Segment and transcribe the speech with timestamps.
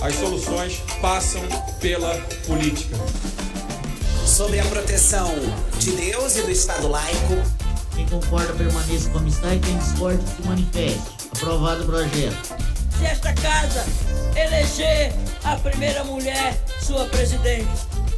[0.00, 1.42] As soluções passam
[1.78, 2.14] pela
[2.46, 2.96] política.
[4.24, 5.30] Sobre a proteção
[5.78, 7.36] de Deus e do Estado laico.
[7.94, 11.02] Quem concorda permaneça como está e quem discorda se manifeste.
[11.36, 12.56] Aprovado o projeto.
[12.98, 13.84] Se esta casa
[14.34, 15.12] eleger
[15.44, 17.68] a primeira mulher sua presidente.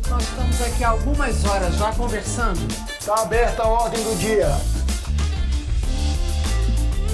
[0.08, 2.60] Nós estamos aqui há algumas horas já conversando.
[3.00, 4.56] Está aberta a ordem do dia.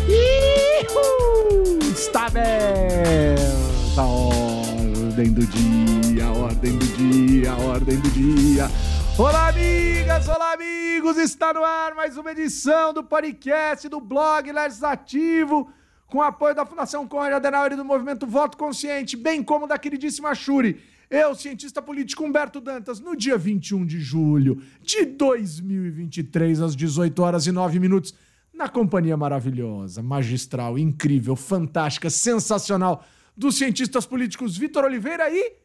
[0.08, 1.78] Ihu!
[1.90, 3.67] Está aberta
[3.98, 8.70] a ordem do dia, a ordem do dia, a ordem do dia.
[9.18, 11.16] Olá, amigas, olá, amigos!
[11.16, 15.68] Está no ar mais uma edição do podcast do blog Legislativo,
[16.06, 20.32] com apoio da Fundação Conrad Adenauer e do Movimento Voto Consciente, bem como da queridíssima
[20.32, 20.80] Shuri.
[21.10, 27.48] Eu, cientista político Humberto Dantas, no dia 21 de julho de 2023, às 18 horas
[27.48, 28.14] e 9 minutos
[28.54, 33.04] na companhia maravilhosa, magistral, incrível, fantástica, sensacional
[33.38, 35.56] dos cientistas políticos Vitor Oliveira e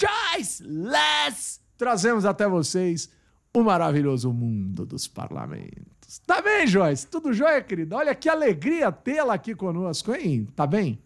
[0.00, 1.60] Joyce Less.
[1.76, 3.10] Trazemos até vocês
[3.54, 6.20] o maravilhoso mundo dos parlamentos.
[6.26, 7.06] Tá bem, Joyce?
[7.06, 7.96] Tudo jóia, querida?
[7.96, 10.46] Olha que alegria tê-la aqui conosco, hein?
[10.56, 10.98] Tá bem?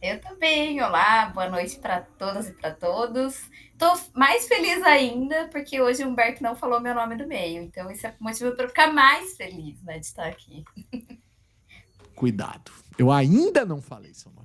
[0.00, 0.80] Eu também.
[0.82, 3.50] Olá, boa noite para todas e para todos.
[3.78, 7.90] Tô mais feliz ainda porque hoje o Humberto não falou meu nome do meio, então
[7.90, 10.64] isso é motivo para ficar mais feliz, né, de estar aqui.
[12.16, 12.72] Cuidado.
[12.98, 14.41] Eu ainda não falei seu nome.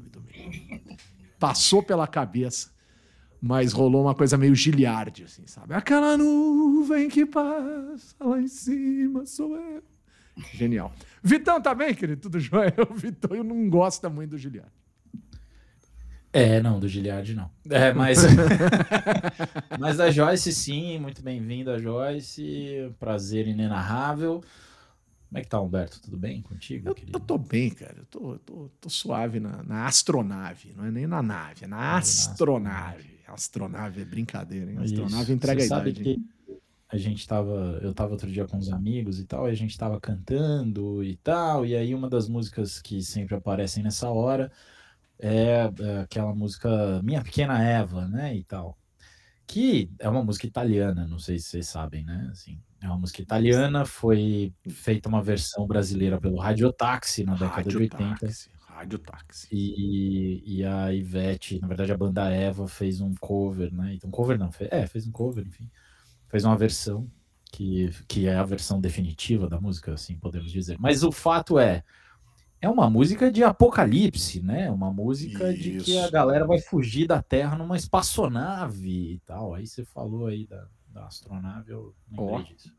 [1.40, 2.72] Passou pela cabeça,
[3.42, 5.74] mas rolou uma coisa meio giliarde, assim, sabe?
[5.74, 9.84] Aquela nuvem que passa lá em cima sou eu.
[10.54, 10.94] Genial.
[11.22, 12.22] Vitão, tá bem, querido?
[12.22, 12.74] Tudo jóia?
[12.90, 14.72] O Vitão não gosta muito do Giliardi.
[16.32, 17.50] É, não, do Giliard não.
[17.70, 18.20] É, mas.
[19.80, 22.94] mas a Joyce, sim, muito bem-vinda, Joyce.
[23.00, 24.44] Prazer inenarrável.
[25.28, 26.02] Como é que tá, Humberto?
[26.02, 26.90] Tudo bem contigo?
[26.90, 27.96] Eu, eu tô bem, cara.
[27.98, 30.74] Eu tô, eu tô, tô suave na, na, astronave.
[30.76, 33.18] Não é nem na nave, é na astronave.
[33.28, 34.78] Astronave é brincadeira, hein?
[34.78, 35.32] Astronave Isso.
[35.34, 35.98] entrega Você a idade.
[35.98, 36.28] Sabe que
[36.90, 37.80] a gente tava.
[37.82, 41.18] Eu tava outro dia com os amigos e tal, e a gente tava cantando e
[41.18, 41.66] tal.
[41.66, 44.50] E aí, uma das músicas que sempre aparecem nessa hora
[45.20, 48.78] é, é aquela música Minha Pequena Eva, né, e tal.
[49.46, 52.60] Que é uma música italiana, não sei se vocês sabem, né, assim.
[52.82, 58.16] É uma música italiana, foi feita uma versão brasileira pelo Radiotaxi na década de 80.
[58.20, 59.48] Taxi, Rádio Táxi.
[59.52, 63.96] E, e a Ivete, na verdade a banda Eva fez um cover, né?
[63.96, 65.70] Então, cover não, fez, é, fez um cover, enfim.
[66.30, 67.10] Fez uma versão
[67.52, 70.78] que, que é a versão definitiva da música, assim podemos dizer.
[70.80, 71.84] Mas o fato é,
[72.62, 74.70] é uma música de apocalipse, né?
[74.70, 75.62] Uma música Isso.
[75.64, 79.56] de que a galera vai fugir da Terra numa espaçonave e tal.
[79.56, 82.44] Aí você falou aí da, da astronave, eu lembrei oh.
[82.44, 82.74] disso.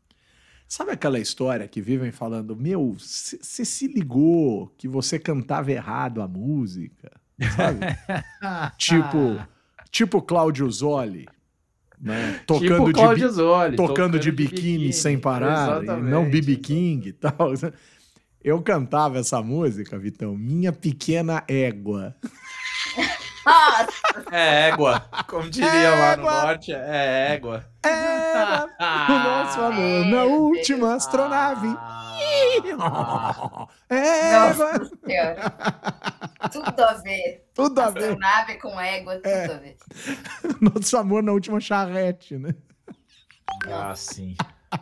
[0.67, 6.27] Sabe aquela história que vivem falando, meu, você se ligou que você cantava errado a
[6.27, 7.11] música,
[7.55, 7.79] sabe?
[8.77, 9.41] tipo,
[9.89, 11.25] tipo Cláudio Zoli,
[11.99, 12.39] né?
[12.45, 17.13] Tocando, tipo de, Zoli, tocando, tocando de, biquíni biquíni sem parar, não BB King e
[17.13, 17.53] tal.
[18.43, 22.15] Eu cantava essa música, Vitão, Minha Pequena Égua.
[24.31, 25.95] É égua, como diria égua.
[25.95, 27.65] lá no norte, é égua.
[27.83, 28.69] Égua,
[29.09, 31.67] o nosso amor na última astronave.
[32.57, 33.69] égua.
[33.89, 35.53] Nossa senhora.
[36.51, 37.49] Tudo a ver.
[37.53, 38.03] Tudo a ver.
[38.03, 39.45] Astronave com égua, tudo é.
[39.45, 39.77] a ver.
[40.61, 42.53] Nosso amor na última charrete, né?
[43.67, 44.35] Ah, sim.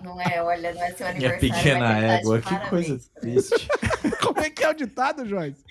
[0.03, 1.17] Não é, olha, não é seu aniversário.
[1.17, 3.67] Minha pequena égua, que coisa triste.
[4.21, 5.63] Como é que é o ditado, Joyce?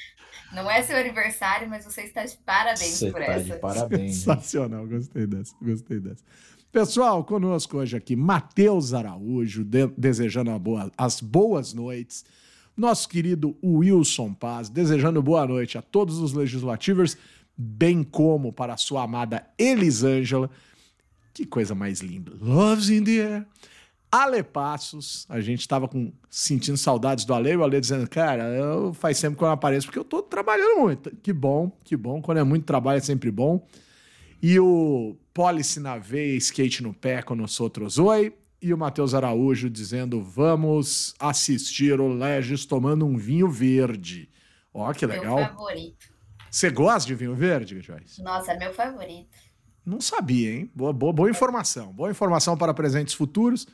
[0.53, 3.55] Não é seu aniversário, mas você está de parabéns você por tá essa.
[3.55, 4.17] De parabéns.
[4.17, 6.25] Sensacional, gostei dessa, gostei dessa.
[6.71, 12.25] Pessoal, conosco hoje aqui, Matheus Araújo, de, desejando boa, as boas noites.
[12.77, 17.17] Nosso querido Wilson Paz, desejando boa noite a todos os legislativos,
[17.57, 20.51] bem como para a sua amada Elisângela.
[21.33, 22.33] Que coisa mais linda.
[22.41, 23.47] Loves in the air.
[24.17, 25.91] Ale Passos, a gente estava
[26.31, 29.99] sentindo saudades do Ale, o Ale dizendo, cara, eu, faz sempre que eu apareço, porque
[29.99, 31.15] eu estou trabalhando muito.
[31.17, 33.67] Que bom, que bom, quando é muito trabalho é sempre bom.
[34.43, 38.35] E o Policy na veia, skate no pé com os outros oi.
[38.61, 44.31] E o Matheus Araújo dizendo, vamos assistir o Legis tomando um vinho verde.
[44.73, 45.37] Ó, que legal.
[45.37, 46.07] Meu favorito.
[46.51, 48.23] Você gosta de vinho verde, Joyce?
[48.23, 49.37] Nossa, é meu favorito.
[49.85, 50.71] Não sabia, hein?
[50.75, 51.93] Boa, boa, boa informação.
[51.93, 53.67] Boa informação para presentes futuros.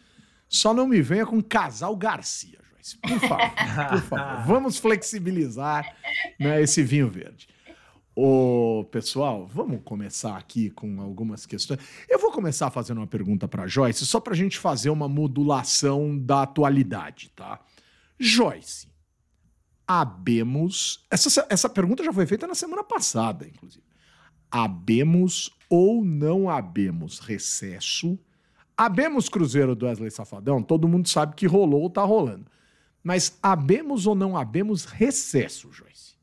[0.53, 2.99] Só não me venha com Casal Garcia, Joyce.
[2.99, 3.51] Por favor,
[3.89, 4.47] por favor.
[4.47, 5.97] Vamos flexibilizar
[6.39, 7.49] né, esse vinho verde.
[8.15, 11.81] Ô, pessoal, vamos começar aqui com algumas questões.
[12.07, 16.19] Eu vou começar fazendo uma pergunta para Joyce, só para a gente fazer uma modulação
[16.19, 17.59] da atualidade, tá?
[18.21, 18.87] Joyce,
[19.87, 21.07] habemos.
[21.11, 23.85] Essa, essa pergunta já foi feita na semana passada, inclusive.
[24.51, 28.19] Abemos ou não abemos recesso?
[28.83, 30.61] Abemos Cruzeiro do Wesley Safadão?
[30.61, 32.51] Todo mundo sabe que rolou ou tá rolando.
[33.01, 36.17] Mas abemos ou não abemos recesso, Joyce?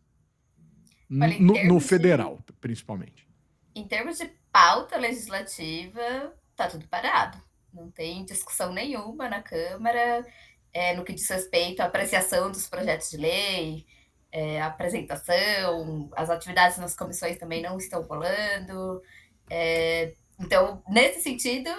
[1.10, 3.26] Olha, no, no termos de- federal, principalmente.
[3.74, 7.38] Em termos de pauta legislativa, tá tudo parado.
[7.74, 10.26] Não tem discussão nenhuma na Câmara
[10.74, 13.86] é, no que diz respeito à apreciação dos projetos de lei,
[14.34, 19.02] é, a apresentação, as atividades nas comissões também não estão rolando.
[19.50, 21.70] É, então, nesse sentido,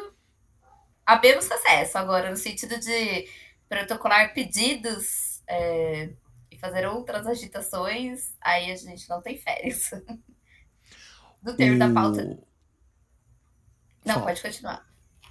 [1.15, 1.99] abemos acesso.
[1.99, 3.29] Agora, no sentido de
[3.69, 6.11] protocolar pedidos é,
[6.51, 9.91] e fazer outras agitações, aí a gente não tem férias.
[11.43, 12.23] Do termo da pauta.
[12.23, 12.47] O-
[14.05, 14.27] Não, Fala.
[14.27, 14.87] pode continuar.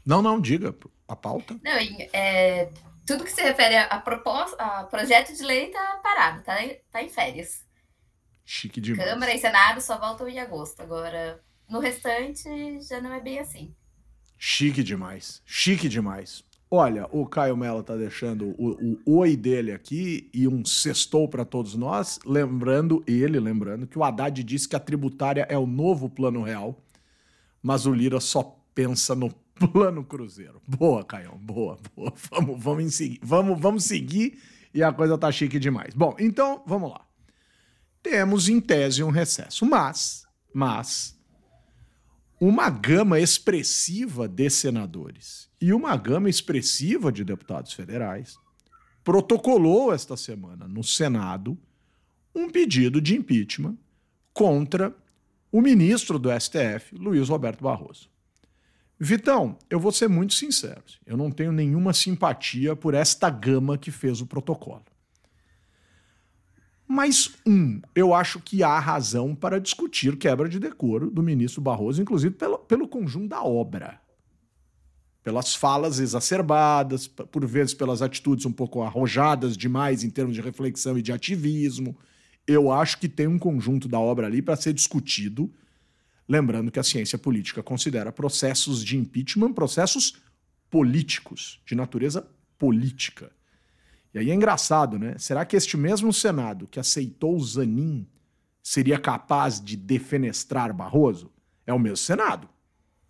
[0.06, 0.76] Não, não, diga.
[1.08, 1.60] A pauta?
[1.64, 1.74] Não,
[2.14, 2.72] é,
[3.06, 6.56] tudo que se refere a, proposta, a projeto de lei tá parado, tá,
[6.92, 7.66] tá em férias.
[8.46, 9.08] Chique demais.
[9.08, 10.82] Câmara e Senado só voltam em agosto.
[10.82, 13.76] Agora, no restante, já não é bem assim.
[14.42, 15.42] Chique demais.
[15.46, 16.44] Chique demais.
[16.72, 21.44] Olha, o Caio Mello tá deixando o, o oi dele aqui e um sextou para
[21.44, 26.08] todos nós, lembrando ele, lembrando que o Haddad disse que a tributária é o novo
[26.10, 26.80] plano real,
[27.62, 28.44] mas o Lira só
[28.74, 29.30] pensa no
[29.74, 30.62] plano cruzeiro.
[30.66, 32.14] Boa, Caio, boa, boa.
[32.32, 34.40] Vamos, vamos, em segui- vamos, vamos seguir
[34.74, 35.94] e a coisa tá chique demais.
[35.96, 37.02] Bom, então, vamos lá.
[38.02, 41.19] Temos em tese um recesso, mas, mas
[42.40, 48.38] uma gama expressiva de senadores e uma gama expressiva de deputados federais
[49.04, 51.58] protocolou esta semana no Senado
[52.34, 53.78] um pedido de impeachment
[54.34, 54.96] contra
[55.52, 58.10] o ministro do STF, Luiz Roberto Barroso.
[58.98, 63.92] Vitão, eu vou ser muito sincero, eu não tenho nenhuma simpatia por esta gama que
[63.92, 64.86] fez o protocolo.
[66.92, 72.02] Mas, um, eu acho que há razão para discutir quebra de decoro do ministro Barroso,
[72.02, 74.02] inclusive pelo, pelo conjunto da obra.
[75.24, 80.98] Pelas falas exacerbadas, por vezes pelas atitudes um pouco arrojadas demais em termos de reflexão
[80.98, 81.96] e de ativismo.
[82.48, 85.54] Eu acho que tem um conjunto da obra ali para ser discutido.
[86.28, 90.16] Lembrando que a ciência política considera processos de impeachment processos
[90.72, 92.28] políticos, de natureza
[92.58, 93.32] política.
[94.14, 95.16] E aí é engraçado, né?
[95.18, 98.08] Será que este mesmo Senado que aceitou o Zanin
[98.64, 101.32] seria capaz de defenestrar Barroso?
[101.66, 102.50] É o mesmo Senado.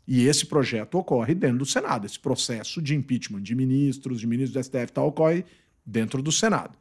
[0.06, 2.06] E esse projeto ocorre dentro do Senado.
[2.06, 5.46] Esse processo de impeachment de ministros, de ministros do STF, tal, ocorre
[5.86, 6.78] dentro do Senado.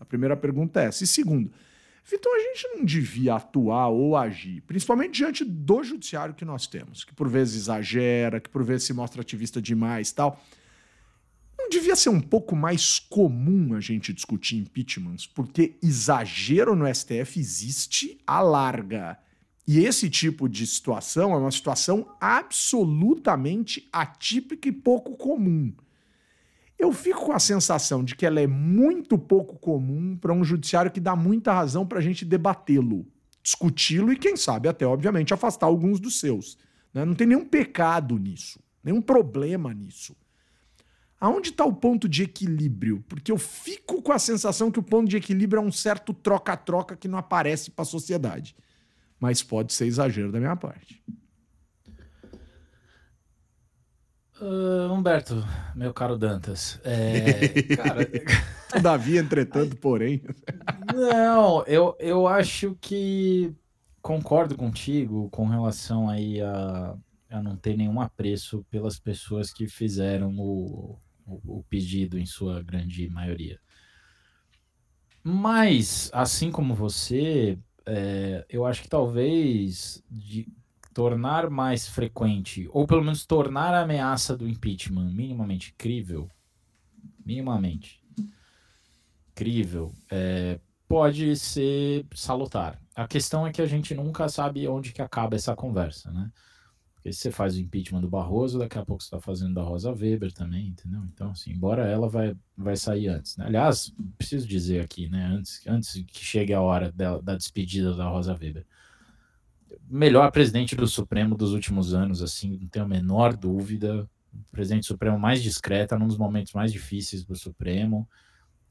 [0.00, 1.04] A primeira pergunta é essa.
[1.04, 1.52] E segundo,
[2.10, 7.04] Vitor, a gente não devia atuar ou agir, principalmente diante do judiciário que nós temos,
[7.04, 10.42] que por vezes exagera, que por vezes se mostra ativista demais tal.
[11.70, 18.18] Devia ser um pouco mais comum a gente discutir impeachments, porque exagero no STF existe
[18.26, 19.16] à larga.
[19.68, 25.72] E esse tipo de situação é uma situação absolutamente atípica e pouco comum.
[26.76, 30.90] Eu fico com a sensação de que ela é muito pouco comum para um judiciário
[30.90, 33.06] que dá muita razão para a gente debatê-lo,
[33.40, 36.58] discuti-lo e, quem sabe, até, obviamente, afastar alguns dos seus.
[36.92, 37.04] né?
[37.04, 40.16] Não tem nenhum pecado nisso, nenhum problema nisso.
[41.20, 43.04] Aonde está o ponto de equilíbrio?
[43.06, 46.96] Porque eu fico com a sensação que o ponto de equilíbrio é um certo troca-troca
[46.96, 48.56] que não aparece para a sociedade.
[49.18, 51.02] Mas pode ser exagero da minha parte.
[54.40, 55.44] Ah, Humberto,
[55.76, 58.08] meu caro Dantas, é, cara,
[58.70, 60.22] Todavia, entretanto, porém.
[60.94, 63.54] não, eu, eu acho que
[64.00, 66.96] concordo contigo com relação aí a,
[67.28, 70.98] a não ter nenhum apreço pelas pessoas que fizeram o,
[71.44, 73.60] o, pedido em sua grande maioria.
[75.22, 80.48] Mas, assim como você, é, eu acho que talvez de
[80.94, 86.28] tornar mais frequente, ou pelo menos tornar a ameaça do impeachment minimamente crível,
[87.24, 88.02] minimamente
[89.34, 90.58] crível, é,
[90.88, 92.80] pode ser salutar.
[92.94, 96.30] A questão é que a gente nunca sabe onde que acaba essa conversa, né?
[97.00, 99.62] Porque se você faz o impeachment do Barroso, daqui a pouco você está fazendo da
[99.62, 101.00] Rosa Weber também, entendeu?
[101.14, 103.38] Então, assim, embora ela vai, vai sair antes.
[103.38, 103.46] Né?
[103.46, 105.24] Aliás, preciso dizer aqui, né?
[105.24, 108.66] Antes, antes que chegue a hora dela- da despedida da Rosa Weber.
[109.88, 114.06] Melhor presidente do Supremo dos últimos anos, assim, não tenho a menor dúvida.
[114.52, 118.06] Presidente Supremo mais discreta, num dos momentos mais difíceis do Supremo.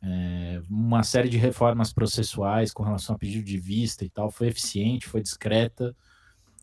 [0.04, 4.48] É, uma série de reformas processuais com relação a pedido de vista e tal, foi
[4.50, 5.96] eficiente, foi discreta.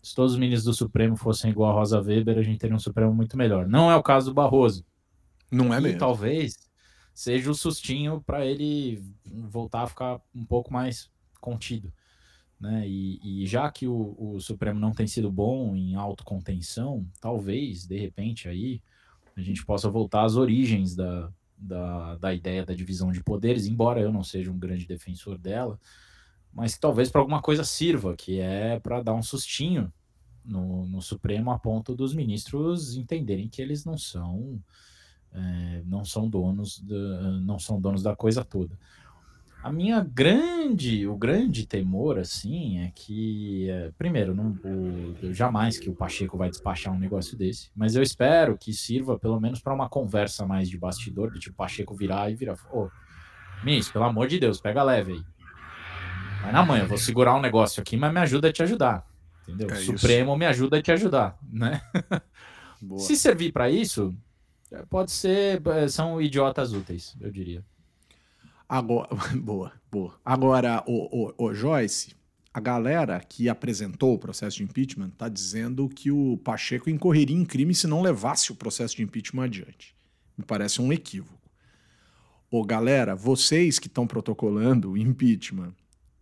[0.01, 2.79] Se todos os ministros do Supremo fossem igual a Rosa Weber, a gente teria um
[2.79, 3.67] Supremo muito melhor.
[3.67, 4.85] Não é o caso do Barroso.
[5.51, 5.99] Não é e mesmo.
[5.99, 6.55] talvez
[7.13, 11.09] seja o sustinho para ele voltar a ficar um pouco mais
[11.41, 11.91] contido.
[12.59, 12.87] Né?
[12.87, 17.97] E, e já que o, o, Supremo não tem sido bom em autocontenção, talvez, de
[17.97, 18.81] repente, aí
[19.35, 24.01] a gente possa voltar às origens da, da, da ideia da divisão de poderes, embora
[24.01, 25.79] eu não seja um grande defensor dela,
[26.57, 29.93] mas que talvez para alguma coisa sirva, que é para dar um sustinho
[30.43, 34.59] no, no, Supremo a ponto dos ministros entenderem que eles não são
[35.31, 36.83] é, não são donos
[37.43, 38.75] não são donos da coisa toda.
[39.61, 45.89] A minha grande, o grande temor, assim, é que, é, primeiro, não, o, jamais que
[45.89, 49.73] o Pacheco vai despachar um negócio desse, mas eu espero que sirva pelo menos para
[49.73, 54.05] uma conversa mais de bastidor, de tipo, Pacheco virar e virar, ô, oh, Miss, pelo
[54.05, 55.36] amor de Deus, pega leve aí.
[56.47, 59.05] Vai na manhã, vou segurar um negócio aqui, mas me ajuda a te ajudar,
[59.43, 59.69] entendeu?
[59.69, 60.39] É Supremo isso.
[60.39, 61.81] me ajuda a te ajudar, né?
[62.99, 64.15] Se servir para isso,
[64.89, 67.65] pode ser, é, são idiotas úteis, eu diria.
[68.69, 70.13] Agora, boa, boa.
[70.23, 72.15] Agora, o, o, o, Joyce,
[72.53, 77.43] a galera que apresentou o processo de impeachment está dizendo que o Pacheco incorreria em
[77.43, 79.93] crime se não levasse o processo de impeachment adiante.
[80.37, 81.51] Me parece um equívoco.
[82.49, 85.73] Ô, galera, vocês que estão protocolando o impeachment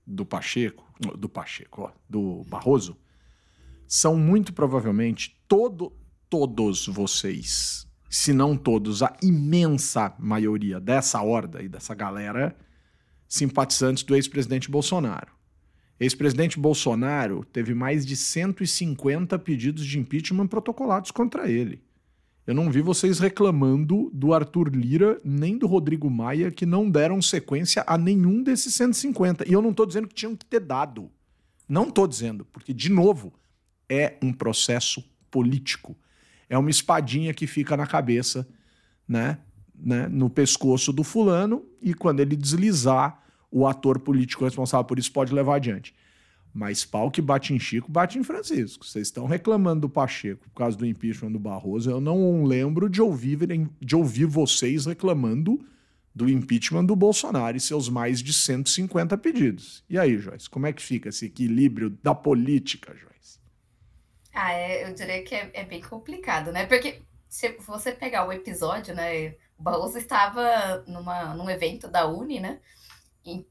[0.05, 0.85] do Pacheco,
[1.17, 2.97] do Pacheco, ó, do Barroso,
[3.87, 5.91] são muito provavelmente todo,
[6.29, 7.85] todos vocês
[8.15, 12.55] se não todos, a imensa maioria dessa horda e dessa galera
[13.27, 15.33] simpatizantes do ex-presidente Bolsonaro.
[15.99, 21.83] Ex-presidente Bolsonaro teve mais de 150 pedidos de impeachment protocolados contra ele.
[22.45, 27.21] Eu não vi vocês reclamando do Arthur Lira nem do Rodrigo Maia que não deram
[27.21, 29.49] sequência a nenhum desses 150.
[29.49, 31.09] E eu não estou dizendo que tinham que ter dado.
[31.67, 33.33] Não estou dizendo, porque, de novo,
[33.89, 35.97] é um processo político
[36.49, 38.47] é uma espadinha que fica na cabeça,
[39.07, 39.39] né,
[39.75, 43.21] né, no pescoço do fulano, e quando ele deslizar,
[43.51, 45.95] o ator político responsável por isso pode levar adiante.
[46.55, 48.85] Mas pau que bate em Chico, bate em Francisco.
[48.85, 51.91] Vocês estão reclamando do Pacheco por causa do impeachment do Barroso.
[51.91, 53.37] Eu não lembro de ouvir,
[53.81, 55.59] de ouvir vocês reclamando
[56.15, 59.83] do impeachment do Bolsonaro e seus mais de 150 pedidos.
[59.89, 63.37] E aí, Joyce, como é que fica esse equilíbrio da política, Joyce?
[64.33, 66.65] Ah, é, eu diria que é, é, bem complicado, né?
[66.67, 69.35] Porque se você pegar o episódio, né?
[69.57, 72.59] O Barroso estava numa, num evento da Uni, né?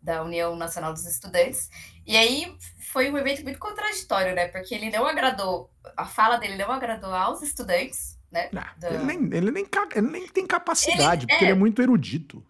[0.03, 1.69] Da União Nacional dos Estudantes.
[2.07, 4.49] E aí foi um evento muito contraditório, né?
[4.49, 8.49] Porque ele não agradou, a fala dele não agradou aos estudantes, né?
[8.53, 8.87] Não, do...
[8.87, 11.49] ele, nem, ele, nem, ele nem tem capacidade, ele, porque é...
[11.49, 12.45] ele é muito erudito.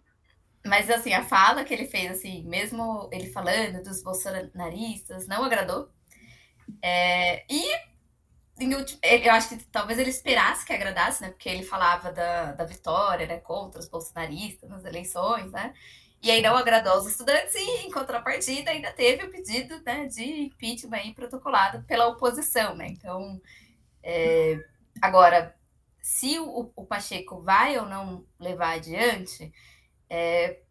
[0.65, 5.89] Mas, assim, a fala que ele fez, assim, mesmo ele falando dos bolsonaristas, não agradou.
[6.81, 7.63] É, e
[8.57, 11.29] eu acho que talvez ele esperasse que agradasse, né?
[11.29, 13.37] Porque ele falava da, da vitória, né?
[13.37, 15.73] Contra os bolsonaristas nas eleições, né?
[16.25, 20.23] E aí não agradou aos estudantes e, em contrapartida, ainda teve o pedido né, de
[20.23, 22.87] impeachment protocolado pela oposição, né?
[22.87, 23.39] Então,
[24.01, 24.59] é,
[24.99, 25.55] agora,
[26.01, 29.53] se o, o, Pacheco vai ou não levar adiante,
[30.09, 30.61] é,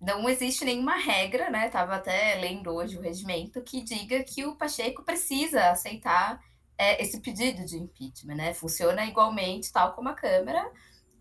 [0.00, 1.68] não existe nenhuma regra, né?
[1.70, 6.40] Tava até lendo hoje o regimento que diga que o Pacheco precisa aceitar
[6.78, 8.54] é, esse pedido de impeachment, né?
[8.54, 10.70] Funciona igualmente, tal como a Câmara,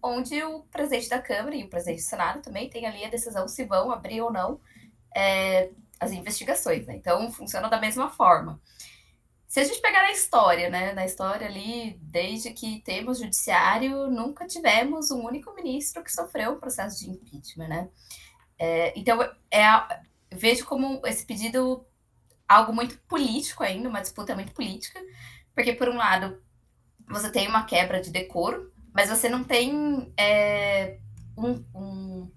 [0.04, 3.48] onde o presidente da Câmara e o presidente do Senado também tem ali a decisão
[3.48, 4.60] se vão abrir ou não
[5.16, 5.70] é,
[6.00, 6.96] as investigações, né?
[6.96, 8.62] Então, funciona da mesma forma.
[9.48, 10.94] Se a gente pegar na história, né?
[10.94, 16.60] Na história ali, desde que temos judiciário, nunca tivemos um único ministro que sofreu um
[16.60, 17.90] processo de impeachment, né?
[18.60, 19.64] É, então, é,
[20.32, 21.86] vejo como esse pedido
[22.48, 25.00] algo muito político ainda, uma disputa muito política,
[25.56, 26.42] porque, por um lado,
[27.08, 31.00] você tem uma quebra de decoro, mas você não tem é,
[31.38, 32.32] um, um,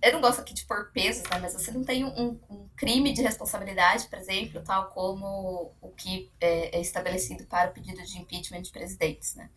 [0.00, 1.38] Eu não gosto aqui de pôr pesos, né?
[1.40, 6.30] Mas você não tem um, um crime de responsabilidade, por exemplo, tal como o que
[6.40, 9.50] é, é estabelecido para o pedido de impeachment de presidentes, né?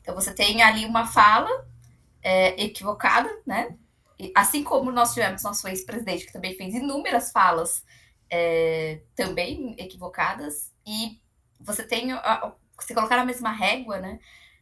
[0.00, 1.50] Então você tem ali uma fala
[2.22, 3.76] é, equivocada, né?
[4.18, 7.84] E, assim como nós tivemos nosso ex-presidente, que também fez inúmeras falas
[8.30, 11.20] é, também equivocadas, e
[11.60, 14.20] você tem a, se colocar na mesma régua, né?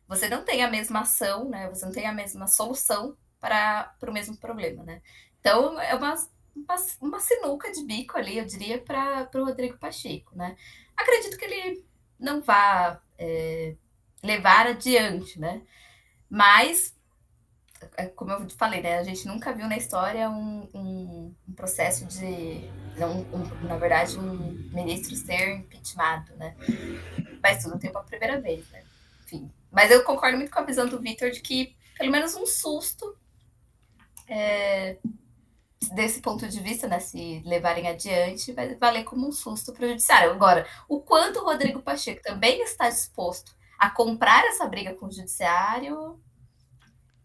[0.08, 1.68] Você não tem a mesma ação, né?
[1.70, 5.02] Você não tem a mesma solução para, o mesmo problema, né?
[5.40, 6.14] Então é uma,
[6.54, 10.56] uma, uma sinuca de bico ali, eu diria, para o Rodrigo Pacheco, né?
[10.96, 11.84] Acredito que ele
[12.18, 13.74] não vá é,
[14.22, 15.62] levar adiante, né?
[16.28, 16.94] Mas,
[17.96, 18.98] é, como eu falei, né?
[18.98, 24.52] A gente nunca viu na história um, um, um processo de um, na verdade, um
[24.72, 26.56] ministro ser impeachmentado, né?
[27.42, 28.82] Mas tudo tem uma primeira vez, né?
[29.24, 29.50] Enfim.
[29.74, 33.16] Mas eu concordo muito com a visão do Vitor de que pelo menos um susto
[34.28, 34.96] é,
[35.94, 39.88] desse ponto de vista, né, se levarem adiante, vai valer como um susto para o
[39.88, 40.30] judiciário.
[40.30, 45.12] Agora, o quanto o Rodrigo Pacheco também está disposto a comprar essa briga com o
[45.12, 46.18] judiciário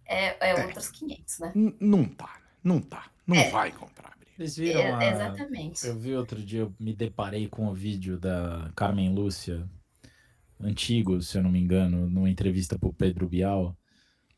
[0.06, 0.65] é, é, é.
[0.65, 1.51] outros 500, né?
[1.79, 3.50] Não tá, não tá, não é.
[3.50, 4.18] vai comprar.
[4.36, 5.12] Vocês viram é, a...
[5.12, 5.86] Exatamente.
[5.86, 9.68] Eu vi outro dia, eu me deparei com o vídeo da Carmen Lúcia,
[10.61, 13.75] antigo, se eu não me engano, numa entrevista pro Pedro Bial,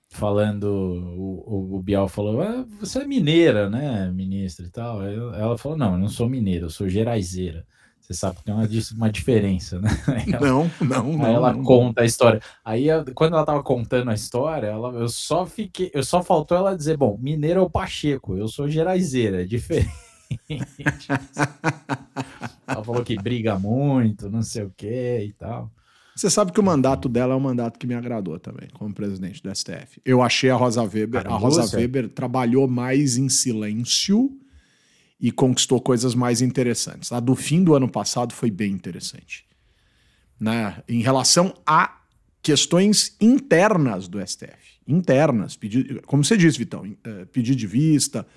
[0.09, 5.01] falando, o, o, o Bial falou, ah, você é mineira, né, ministra e tal.
[5.03, 7.65] Ela falou, não, eu não sou mineira, eu sou geraizeira.
[7.99, 9.89] Você sabe que tem uma, uma diferença, né?
[10.33, 11.25] Ela, não, não, não.
[11.25, 12.41] Aí ela não, conta a história.
[12.65, 16.75] Aí, quando ela tava contando a história, ela, eu só fiquei, eu só faltou ela
[16.75, 19.91] dizer, bom, mineiro é o Pacheco, eu sou geraizeira, é diferente.
[22.67, 25.71] ela falou que briga muito, não sei o que e tal.
[26.21, 29.41] Você sabe que o mandato dela é um mandato que me agradou também, como presidente
[29.41, 29.99] do STF.
[30.05, 31.25] Eu achei a Rosa Weber.
[31.25, 34.31] a Rosa Weber trabalhou mais em silêncio
[35.19, 37.11] e conquistou coisas mais interessantes.
[37.11, 39.47] A do fim do ano passado foi bem interessante.
[40.39, 40.83] Né?
[40.87, 42.01] Em relação a
[42.43, 44.79] questões internas do STF.
[44.87, 45.55] Internas.
[45.55, 48.27] Pedi, como você disse, Vitão, eh, pedir de vista.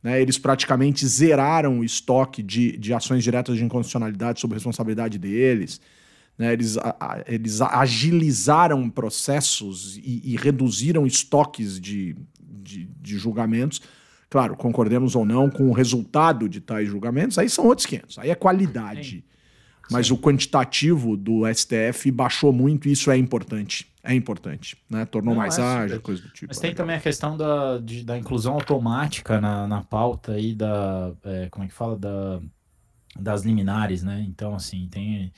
[0.00, 0.22] Né?
[0.22, 5.80] Eles praticamente zeraram o estoque de, de ações diretas de inconstitucionalidade sob responsabilidade deles.
[6.38, 6.52] Né?
[6.52, 13.80] Eles, a, eles agilizaram processos e, e reduziram estoques de, de, de, julgamentos.
[14.30, 18.30] Claro, concordemos ou não com o resultado de tais julgamentos, aí são outros 500, aí
[18.30, 19.24] é qualidade.
[19.90, 20.14] Mas Sim.
[20.14, 23.92] o quantitativo do STF baixou muito e isso é importante.
[24.02, 25.04] É importante, né?
[25.04, 26.48] Tornou não, mais é ágil, coisa do tipo.
[26.48, 31.12] Mas tem também a questão da, de, da inclusão automática na, na pauta aí da.
[31.22, 31.96] É, como é que fala?
[31.96, 32.40] Da,
[33.16, 34.24] das liminares, né?
[34.26, 35.32] Então, assim, tem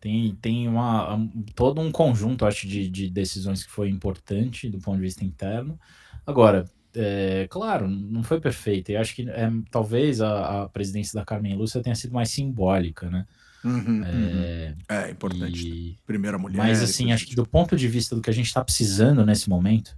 [0.00, 4.78] tem, tem uma, um, todo um conjunto, acho, de, de decisões que foi importante do
[4.78, 5.78] ponto de vista interno.
[6.26, 6.64] Agora,
[6.94, 8.92] é, claro, não foi perfeita.
[8.92, 13.10] E acho que é, talvez a, a, presidência da Carmen Lúcia tenha sido mais simbólica,
[13.10, 13.26] né?
[13.64, 14.74] Uhum, é, uhum.
[14.88, 15.68] é, importante.
[15.68, 16.56] E, Primeira mulher.
[16.56, 19.48] Mas, assim, acho que do ponto de vista do que a gente está precisando nesse
[19.48, 19.96] momento.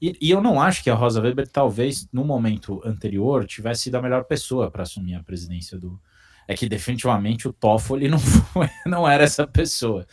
[0.00, 3.96] E, e, eu não acho que a Rosa Weber, talvez, no momento anterior, tivesse sido
[3.96, 6.00] a melhor pessoa para assumir a presidência do,
[6.46, 10.06] é que definitivamente o Toffoli não, foi, não era essa pessoa.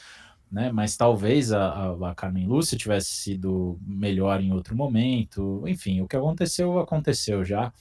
[0.51, 0.71] Né?
[0.71, 5.63] Mas talvez a, a, Carmen Lúcia tivesse sido melhor em outro momento.
[5.65, 7.71] Enfim, o que aconteceu, aconteceu já.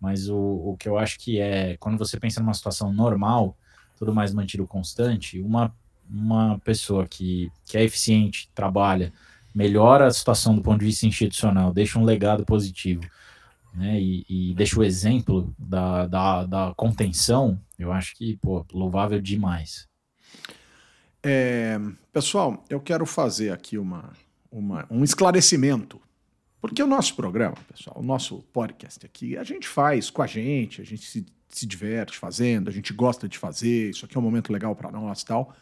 [0.00, 3.56] Mas o, o que eu acho que é, quando você pensa numa situação normal,
[3.96, 5.74] tudo mais mantido constante, uma,
[6.08, 9.12] uma pessoa que, que é eficiente, trabalha,
[9.54, 13.02] melhora a situação do ponto de vista institucional, deixa um legado positivo
[13.74, 19.20] né, e, e deixa o exemplo da, da, da, contenção, eu acho que, pô, louvável
[19.20, 19.88] demais.
[21.22, 21.78] É,
[22.12, 24.12] pessoal, eu quero fazer aqui uma,
[24.50, 26.00] uma, um esclarecimento.
[26.60, 30.80] Porque o nosso programa, pessoal, o nosso podcast aqui, a gente faz com a gente,
[30.80, 34.22] a gente se, se diverte fazendo, a gente gosta de fazer, isso aqui é um
[34.22, 35.54] momento legal para nós tal.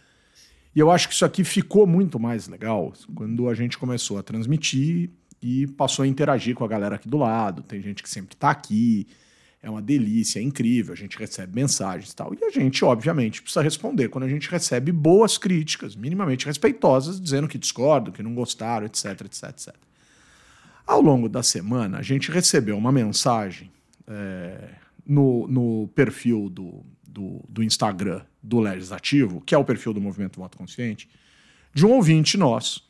[0.74, 4.22] E eu acho que isso aqui ficou muito mais legal quando a gente começou a
[4.22, 5.10] transmitir
[5.42, 7.62] e passou a interagir com a galera aqui do lado.
[7.62, 9.06] Tem gente que sempre está aqui,
[9.62, 12.34] é uma delícia, é incrível, a gente recebe mensagens e tal.
[12.34, 17.46] E a gente, obviamente, precisa responder quando a gente recebe boas críticas, minimamente respeitosas, dizendo
[17.46, 19.74] que discordam, que não gostaram, etc, etc, etc.
[20.86, 23.70] Ao longo da semana, a gente recebeu uma mensagem
[24.08, 24.70] é,
[25.06, 30.40] no, no perfil do, do, do Instagram do Legislativo, que é o perfil do Movimento
[30.40, 31.08] Voto Consciente,
[31.72, 32.89] de um ouvinte nosso,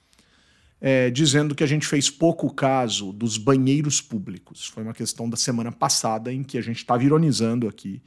[0.81, 4.67] é, dizendo que a gente fez pouco caso dos banheiros públicos.
[4.67, 8.03] Foi uma questão da semana passada em que a gente estava ironizando aqui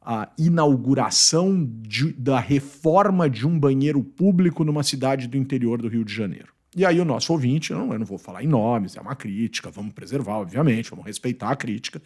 [0.00, 6.04] a inauguração de, da reforma de um banheiro público numa cidade do interior do Rio
[6.04, 6.52] de Janeiro.
[6.74, 9.70] E aí o nosso ouvinte, não, eu não vou falar em nomes, é uma crítica,
[9.70, 12.00] vamos preservar, obviamente, vamos respeitar a crítica,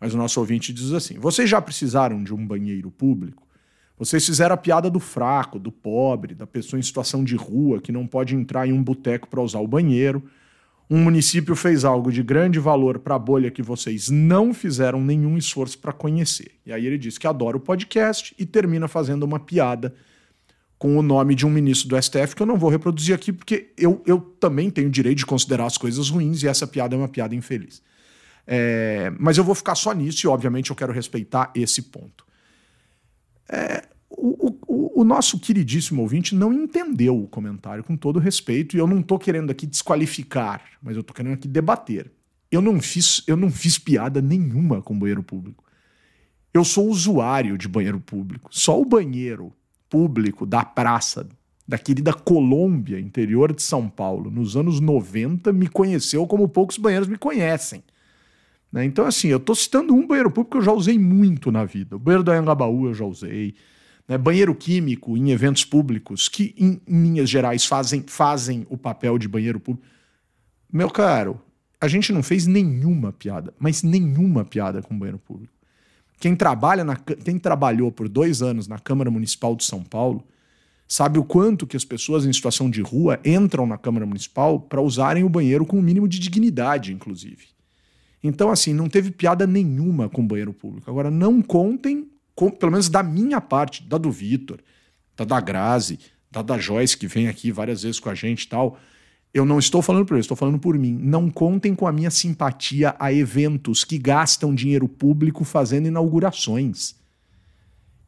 [0.00, 3.46] mas o nosso ouvinte diz assim: vocês já precisaram de um banheiro público?
[4.00, 7.92] Vocês fizeram a piada do fraco, do pobre, da pessoa em situação de rua que
[7.92, 10.24] não pode entrar em um boteco para usar o banheiro.
[10.88, 15.36] Um município fez algo de grande valor para a bolha que vocês não fizeram nenhum
[15.36, 16.52] esforço para conhecer.
[16.64, 19.94] E aí ele diz que adora o podcast e termina fazendo uma piada
[20.78, 23.70] com o nome de um ministro do STF que eu não vou reproduzir aqui porque
[23.76, 27.06] eu, eu também tenho direito de considerar as coisas ruins e essa piada é uma
[27.06, 27.82] piada infeliz.
[28.46, 32.29] É, mas eu vou ficar só nisso e, obviamente, eu quero respeitar esse ponto.
[33.50, 38.78] É, o, o, o, nosso queridíssimo ouvinte não entendeu o comentário, com todo respeito, e
[38.78, 42.10] eu não estou querendo aqui desqualificar, mas eu estou querendo aqui debater.
[42.50, 45.64] Eu não fiz, eu não fiz piada nenhuma com banheiro público.
[46.52, 48.48] Eu sou usuário de banheiro público.
[48.52, 49.52] Só o banheiro
[49.88, 51.28] público da praça
[51.66, 57.06] da querida Colômbia, interior de São Paulo, nos anos 90, me conheceu como poucos banheiros
[57.06, 57.84] me conhecem.
[58.72, 58.84] Né?
[58.84, 61.96] Então, assim, eu tô citando um banheiro público que eu já usei muito na vida.
[61.96, 63.54] O banheiro da Angabaú eu já usei.
[64.06, 64.16] Né?
[64.16, 69.28] Banheiro químico em eventos públicos, que em, em linhas gerais fazem, fazem o papel de
[69.28, 69.86] banheiro público.
[70.72, 71.40] Meu caro,
[71.80, 75.52] a gente não fez nenhuma piada, mas nenhuma piada com banheiro público.
[76.18, 80.22] Quem trabalha na, quem trabalhou por dois anos na Câmara Municipal de São Paulo
[80.86, 84.82] sabe o quanto que as pessoas em situação de rua entram na Câmara Municipal para
[84.82, 87.46] usarem o banheiro com o mínimo de dignidade, inclusive.
[88.22, 90.90] Então, assim, não teve piada nenhuma com banheiro público.
[90.90, 94.60] Agora, não contem, com, pelo menos da minha parte, da do Vitor,
[95.16, 95.98] da da Grazi,
[96.30, 98.78] da da Joyce, que vem aqui várias vezes com a gente e tal.
[99.32, 100.92] Eu não estou falando por eles, estou falando por mim.
[101.00, 106.96] Não contem com a minha simpatia a eventos que gastam dinheiro público fazendo inaugurações.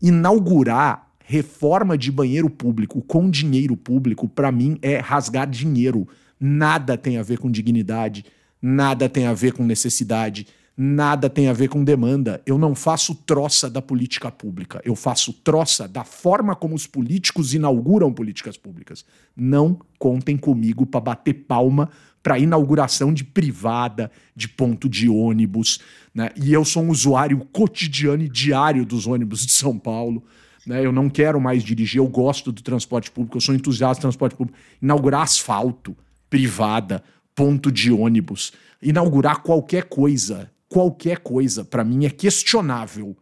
[0.01, 6.09] Inaugurar reforma de banheiro público com dinheiro público, para mim, é rasgar dinheiro.
[6.39, 8.25] Nada tem a ver com dignidade,
[8.63, 10.47] nada tem a ver com necessidade,
[10.77, 12.41] nada tem a ver com demanda.
[12.47, 17.53] Eu não faço troça da política pública, eu faço troça da forma como os políticos
[17.53, 19.05] inauguram políticas públicas.
[19.37, 21.91] Não contem comigo para bater palma
[22.23, 25.81] para inauguração de privada, de ponto de ônibus,
[26.15, 26.31] né?
[26.37, 30.23] E eu sou um usuário cotidiano e diário dos ônibus de São Paulo.
[30.65, 30.87] Né?
[30.87, 34.37] Eu não quero mais dirigir, eu gosto do transporte público, eu sou entusiasta do transporte
[34.37, 34.57] público.
[34.81, 35.97] Inaugurar asfalto,
[36.31, 37.03] privada,
[37.35, 43.17] ponto de ônibus, inaugurar qualquer coisa, qualquer coisa, para mim é questionável.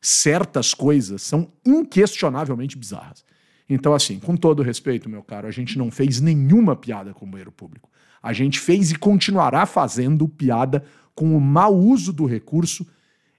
[0.00, 3.24] Certas coisas são inquestionavelmente bizarras.
[3.68, 7.28] Então, assim, com todo respeito, meu caro, a gente não fez nenhuma piada com o
[7.28, 7.90] banheiro público.
[8.22, 12.86] A gente fez e continuará fazendo piada com o mau uso do recurso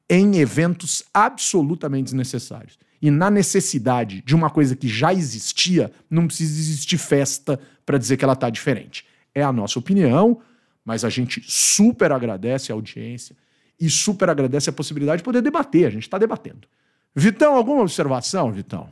[0.10, 2.78] em eventos absolutamente desnecessários.
[3.02, 8.18] E na necessidade de uma coisa que já existia, não precisa existir festa para dizer
[8.18, 9.06] que ela está diferente.
[9.38, 10.42] É a nossa opinião,
[10.84, 13.36] mas a gente super agradece a audiência
[13.80, 15.86] e super agradece a possibilidade de poder debater.
[15.86, 16.68] A gente está debatendo.
[17.16, 18.90] Vitão, alguma observação, Vitão?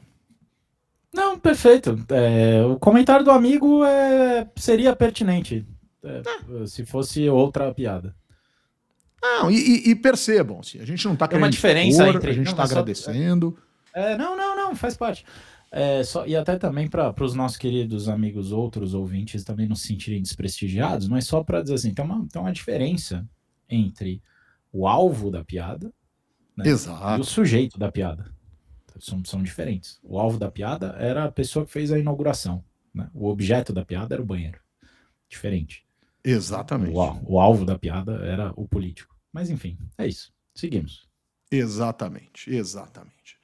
[1.12, 1.97] Não, perfeito.
[2.10, 5.65] É, o comentário do amigo é, seria pertinente
[6.03, 6.21] é,
[6.62, 6.67] é.
[6.67, 8.15] se fosse outra piada.
[9.21, 11.41] Não, e, e, percebam, assim, a gente não está querendo.
[11.41, 12.29] Tem uma diferença expor, entre.
[12.29, 13.58] A gente está agradecendo.
[13.93, 15.25] É, não, não, não, faz parte.
[15.77, 19.88] É, só, e até também para os nossos queridos amigos, outros ouvintes, também não se
[19.88, 23.27] sentirem desprestigiados, mas só para dizer assim: tem uma, tem uma diferença
[23.67, 24.23] entre
[24.71, 25.93] o alvo da piada
[26.55, 27.17] né, Exato.
[27.17, 28.33] e o sujeito da piada.
[28.99, 29.99] São, são diferentes.
[30.01, 32.63] O alvo da piada era a pessoa que fez a inauguração.
[32.93, 33.09] Né?
[33.13, 34.61] O objeto da piada era o banheiro.
[35.27, 35.85] Diferente.
[36.23, 36.95] Exatamente.
[36.95, 39.13] O, o alvo da piada era o político.
[39.29, 40.31] Mas enfim, é isso.
[40.53, 41.05] Seguimos.
[41.51, 43.35] Exatamente, exatamente.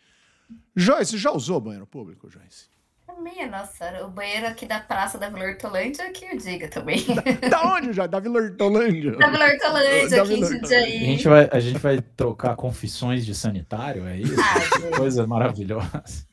[0.76, 2.72] Joyce, já usou banheiro público, Joyce?
[3.20, 7.06] Minha nossa, o banheiro aqui da Praça da Vila Hortolândia que eu diga também.
[7.06, 8.08] Da, da onde já?
[8.08, 9.12] Da Vila Hortolândia?
[9.12, 10.98] Da Vila Hortolândia, da aqui em Jundiaí.
[10.98, 14.36] A gente, vai, a gente vai trocar confissões de sanitário, é isso?
[14.40, 16.26] Ah, Coisa maravilhosa.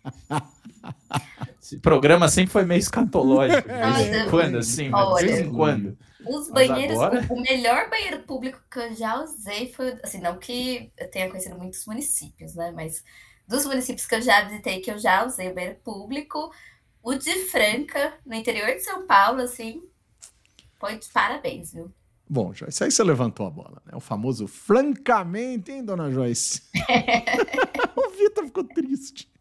[1.60, 3.68] Esse programa sempre foi meio escatológico.
[3.68, 5.98] De vez em quando, assim, mas de vez em quando.
[6.26, 7.26] Os banheiros, agora...
[7.28, 11.56] o, melhor banheiro público que eu já usei foi, assim, não que eu tenha conhecido
[11.56, 12.72] muitos municípios, né?
[12.74, 13.04] Mas
[13.48, 16.52] dos municípios que eu já visitei, que eu já usei o banheiro público,
[17.02, 19.82] o de Franca, no interior de São Paulo, assim,
[20.78, 21.90] foi de parabéns, viu?
[22.28, 23.92] Bom, Joyce, aí você levantou a bola, né?
[23.94, 26.62] O famoso francamente, hein, dona Joyce?
[27.96, 29.32] o Vitor ficou triste.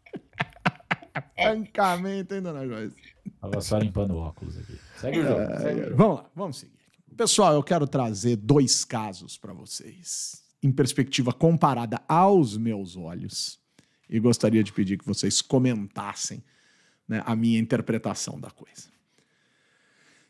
[1.36, 1.50] É.
[1.50, 2.96] Francamente, hein, dona Joyce?
[3.38, 4.78] Tava só limpando o óculos aqui.
[4.96, 5.40] Segue o jogo.
[5.40, 5.96] É, segue o jogo.
[5.96, 6.78] Vamos lá, vamos seguir.
[7.14, 13.60] Pessoal, eu quero trazer dois casos para vocês, em perspectiva comparada aos meus olhos,
[14.08, 16.42] e gostaria de pedir que vocês comentassem
[17.06, 18.88] né, a minha interpretação da coisa.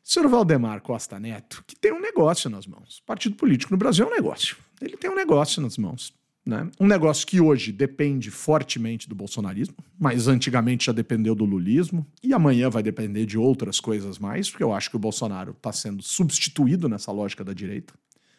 [0.03, 3.03] Senhor Valdemar Costa Neto, que tem um negócio nas mãos.
[3.05, 4.57] Partido político no Brasil é um negócio.
[4.81, 6.15] Ele tem um negócio nas mãos.
[6.49, 6.67] Né?
[6.81, 12.33] Um negócio que hoje depende fortemente do bolsonarismo, mas antigamente já dependeu do lulismo, e
[12.33, 16.03] amanhã vai depender de outras coisas mais, porque eu acho que o Bolsonaro está sendo
[16.03, 17.93] substituído nessa lógica da direita,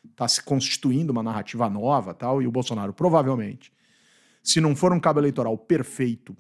[0.10, 3.72] está se constituindo uma narrativa nova tal, e o Bolsonaro provavelmente,
[4.44, 6.36] se não for um cabo eleitoral perfeito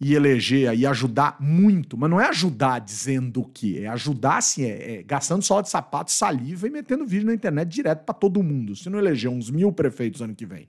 [0.00, 4.64] e eleger e ajudar muito, mas não é ajudar dizendo o que, é ajudar assim,
[4.64, 8.42] é, é gastando sola de sapato, saliva e metendo vídeo na internet direto para todo
[8.42, 8.74] mundo.
[8.74, 10.68] Se não eleger uns mil prefeitos ano que vem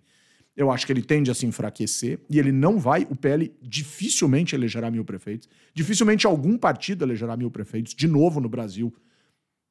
[0.55, 3.07] eu acho que ele tende a se enfraquecer e ele não vai.
[3.09, 5.49] O PL dificilmente elegerá mil prefeitos.
[5.73, 8.93] Dificilmente algum partido elegerá mil prefeitos, de novo no Brasil.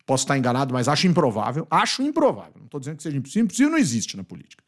[0.07, 1.67] Posso estar enganado, mas acho improvável.
[1.71, 2.55] Acho improvável.
[2.57, 3.45] Não estou dizendo que seja impossível.
[3.45, 4.65] Impossível não existe na política.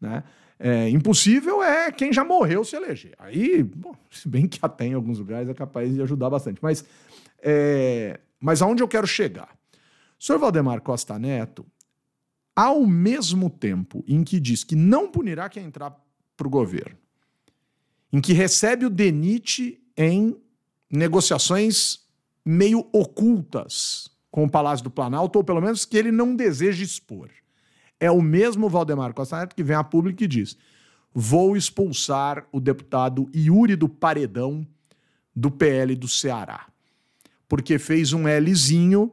[0.00, 0.22] Né?
[0.58, 3.14] É, impossível é quem já morreu se eleger.
[3.18, 6.58] Aí, bom, se bem que até em alguns lugares é capaz de ajudar bastante.
[6.62, 6.84] Mas,
[7.42, 9.48] é, mas aonde eu quero chegar?
[10.18, 11.66] O senhor Valdemar Costa Neto
[12.54, 15.96] ao mesmo tempo em que diz que não punirá quem entrar
[16.36, 16.96] para o governo,
[18.12, 20.36] em que recebe o DENIT em
[20.90, 22.04] negociações
[22.44, 27.30] meio ocultas com o Palácio do Planalto, ou pelo menos que ele não deseja expor.
[28.04, 30.58] É o mesmo Valdemar Costa Neto que vem a público e diz:
[31.14, 34.66] vou expulsar o deputado Yuri do Paredão
[35.34, 36.66] do PL do Ceará,
[37.48, 39.10] porque fez um Lzinho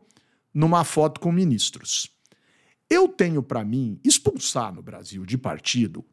[0.53, 2.11] numa foto com ministros.
[2.89, 6.03] Eu tenho para mim expulsar no Brasil de partido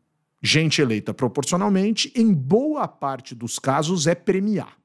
[0.41, 4.79] gente eleita proporcionalmente, em boa parte dos casos é premiar.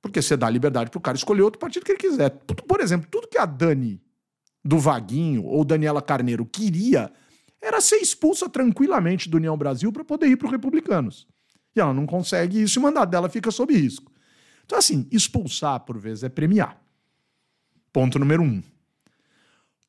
[0.00, 2.30] Porque você dá liberdade para o cara escolher outro partido que ele quiser.
[2.30, 4.00] Por exemplo, tudo que a Dani
[4.64, 7.12] do Vaguinho ou Daniela Carneiro queria
[7.60, 11.26] era ser expulsa tranquilamente do União Brasil para poder ir para os republicanos.
[11.74, 14.10] E ela não consegue isso e o mandato dela fica sob risco.
[14.64, 16.80] Então, assim, expulsar por vezes é premiar.
[17.92, 18.62] Ponto número um.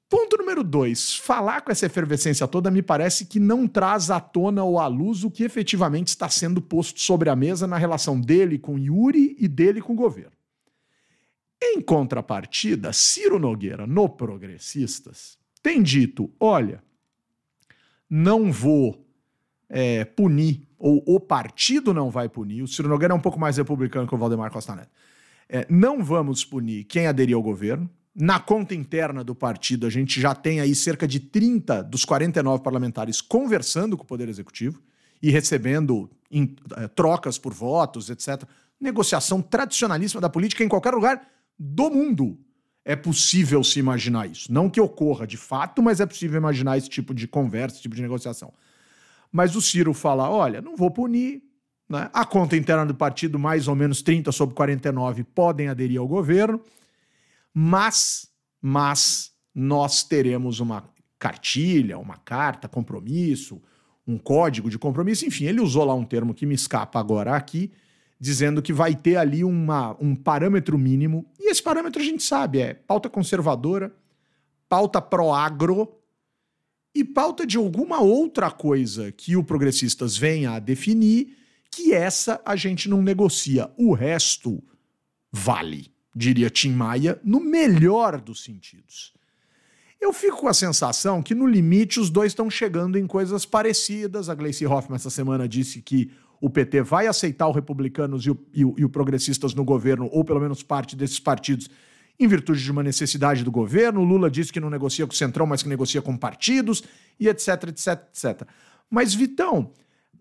[0.09, 4.63] Ponto número dois: falar com essa efervescência toda me parece que não traz à tona
[4.63, 8.59] ou à luz o que efetivamente está sendo posto sobre a mesa na relação dele
[8.59, 10.42] com Yuri e dele com o governo.
[11.65, 16.84] Em contrapartida, Ciro Nogueira, no Progressistas, tem dito: olha,
[18.10, 19.08] não vou
[19.69, 23.56] é, punir, ou o partido não vai punir, o Ciro Nogueira é um pouco mais
[23.56, 24.91] republicano que o Valdemar Costa Neto.
[25.47, 27.89] É, não vamos punir quem aderiu ao governo.
[28.13, 32.62] Na conta interna do partido, a gente já tem aí cerca de 30 dos 49
[32.62, 34.82] parlamentares conversando com o Poder Executivo
[35.21, 38.43] e recebendo em, é, trocas por votos, etc.
[38.80, 42.39] Negociação tradicionalíssima da política em qualquer lugar do mundo.
[42.85, 44.51] É possível se imaginar isso.
[44.51, 47.95] Não que ocorra de fato, mas é possível imaginar esse tipo de conversa, esse tipo
[47.95, 48.53] de negociação.
[49.31, 51.41] Mas o Ciro fala: olha, não vou punir.
[51.87, 52.09] Né?
[52.13, 56.61] A conta interna do partido, mais ou menos 30 sobre 49, podem aderir ao governo,
[57.53, 58.27] mas,
[58.61, 60.83] mas nós teremos uma
[61.19, 63.61] cartilha, uma carta, compromisso,
[64.05, 67.71] um código de compromisso, enfim, ele usou lá um termo que me escapa agora aqui,
[68.23, 72.59] dizendo que vai ter ali uma, um parâmetro mínimo, e esse parâmetro a gente sabe,
[72.59, 73.93] é pauta conservadora,
[74.69, 75.93] pauta pró-agro
[76.95, 81.36] e pauta de alguma outra coisa que o Progressistas venha a definir,
[81.69, 83.69] que essa a gente não negocia.
[83.77, 84.63] O resto
[85.29, 89.13] vale, diria Tim Maia, no melhor dos sentidos.
[89.99, 94.29] Eu fico com a sensação que, no limite, os dois estão chegando em coisas parecidas.
[94.29, 96.09] A Gleice Hoffmann, essa semana, disse que
[96.43, 100.25] o PT vai aceitar Republicanos e o, e, o, e o Progressistas no governo, ou
[100.25, 101.69] pelo menos parte desses partidos,
[102.19, 104.01] em virtude de uma necessidade do governo.
[104.01, 106.84] O Lula disse que não negocia com o Centrão, mas que negocia com partidos,
[107.17, 108.45] e etc, etc, etc.
[108.89, 109.71] Mas, Vitão,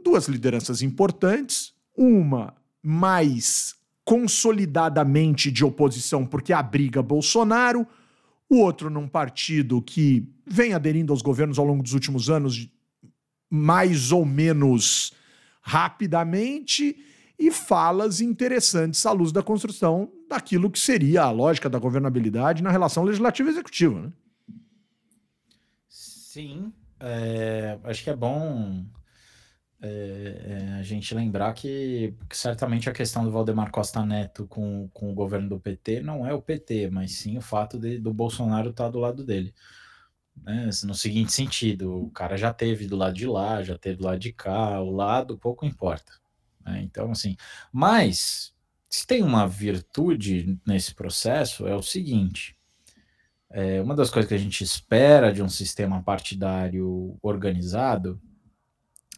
[0.01, 7.85] duas lideranças importantes, uma mais consolidadamente de oposição, porque abriga Bolsonaro,
[8.49, 12.69] o outro num partido que vem aderindo aos governos ao longo dos últimos anos,
[13.51, 15.21] mais ou menos
[15.63, 16.97] rapidamente
[17.39, 22.71] e falas interessantes à luz da construção daquilo que seria a lógica da governabilidade na
[22.71, 24.03] relação legislativa e executiva.
[24.03, 24.13] Né?
[25.89, 28.85] Sim, é, acho que é bom
[29.85, 34.89] é, é, a gente lembrar que, que, certamente a questão do Valdemar Costa Neto com,
[34.93, 38.15] com o governo do PT não é o PT, mas sim o fato de, do
[38.15, 39.53] Bolsonaro estar do lado dele.
[40.37, 40.71] Né?
[40.85, 44.19] No seguinte sentido, o cara já teve do lado de lá, já teve do lado
[44.19, 46.13] de cá, o lado pouco importa.
[46.65, 46.83] Né?
[46.83, 47.37] Então, assim,
[47.73, 48.53] mas
[48.89, 52.57] se tem uma virtude nesse processo é o seguinte:
[53.51, 58.21] é, uma das coisas que a gente espera de um sistema partidário organizado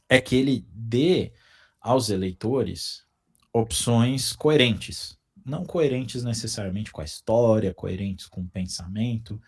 [0.09, 1.33] é que ele dê
[1.81, 3.05] aos eleitores
[3.53, 9.41] opções coerentes, não coerentes necessariamente com a história, coerentes com o pensamento,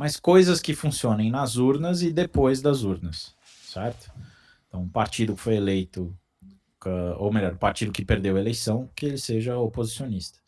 [0.00, 4.10] mas coisas que funcionem nas urnas e depois das urnas, certo?
[4.66, 6.16] Então, um partido que foi eleito,
[7.18, 10.38] ou melhor, o partido que perdeu a eleição, que ele seja oposicionista.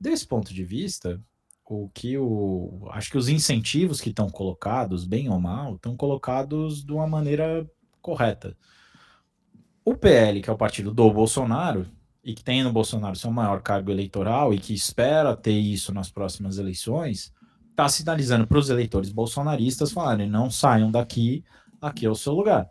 [0.00, 1.22] Desse ponto de vista,
[1.64, 6.84] o que o acho que os incentivos que estão colocados, bem ou mal, estão colocados
[6.84, 7.64] de uma maneira
[8.02, 8.58] correta.
[9.84, 11.86] O PL, que é o partido do Bolsonaro,
[12.24, 16.10] e que tem no Bolsonaro seu maior cargo eleitoral e que espera ter isso nas
[16.10, 17.32] próximas eleições,
[17.76, 21.44] está sinalizando para os eleitores bolsonaristas falarem: não saiam daqui,
[21.80, 22.70] aqui é o seu lugar.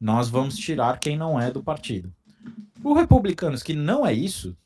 [0.00, 2.10] Nós vamos tirar quem não é do partido.
[2.82, 4.56] O Republicanos, que não é isso,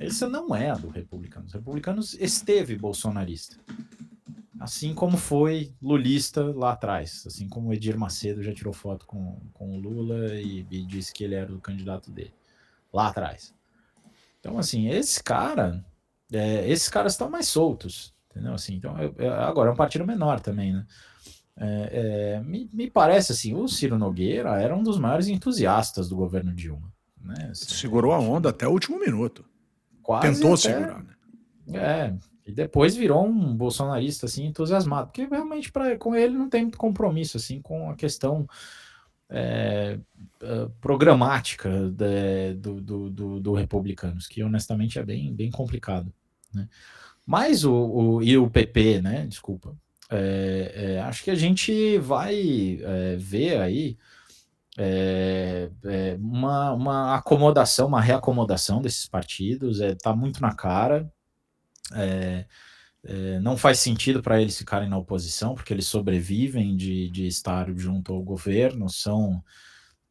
[0.00, 1.52] esse não é a do Republicanos.
[1.52, 3.56] Republicanos esteve bolsonarista.
[4.58, 7.24] Assim como foi lulista lá atrás.
[7.26, 11.12] Assim como o Edir Macedo já tirou foto com, com o Lula e, e disse
[11.12, 12.32] que ele era o candidato dele.
[12.90, 13.54] Lá atrás.
[14.40, 15.84] Então, assim, esse cara.
[16.32, 18.14] É, esses caras estão mais soltos.
[18.38, 18.54] Entendeu?
[18.54, 20.86] Assim, então, eu, eu, agora é um partido menor também, né?
[21.56, 26.14] É, é, me, me, parece assim, o Ciro Nogueira era um dos maiores entusiastas do
[26.14, 26.92] governo Dilma.
[27.20, 27.48] Né?
[27.50, 29.44] Assim, Segurou a onda até o último minuto.
[30.22, 31.14] Tentou até, segurar, né?
[31.74, 32.14] É,
[32.46, 36.78] e depois virou um bolsonarista assim entusiasmado, porque realmente pra, com ele não tem muito
[36.78, 38.48] compromisso assim com a questão
[39.28, 39.98] é,
[40.40, 46.10] é programática de, do, do, do, do, republicanos, que honestamente é bem, bem complicado.
[46.54, 46.68] Né?
[47.28, 49.26] Mas o, o, e o PP, né?
[49.26, 49.76] Desculpa.
[50.10, 53.98] É, é, acho que a gente vai é, ver aí
[54.78, 59.80] é, é, uma, uma acomodação, uma reacomodação desses partidos.
[59.80, 61.12] Está muito na cara.
[61.92, 62.46] É,
[63.04, 67.70] é, não faz sentido para eles ficarem na oposição, porque eles sobrevivem de, de estar
[67.76, 69.44] junto ao governo, são.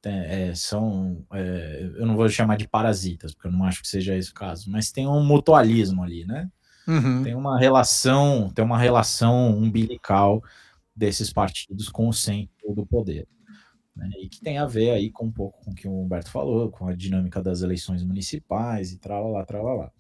[0.06, 3.88] É, é são é, eu não vou chamar de parasitas, porque eu não acho que
[3.88, 6.48] seja esse o caso, mas tem um mutualismo ali, né?
[6.88, 7.24] Uhum.
[7.24, 10.42] Tem uma relação, tem uma relação umbilical
[10.96, 13.28] desses partidos com o centro do poder.
[13.96, 14.10] Né?
[14.22, 16.70] E que tem a ver aí com um pouco com o que o Humberto falou,
[16.70, 19.92] com a dinâmica das eleições municipais e tralalá, tralalá.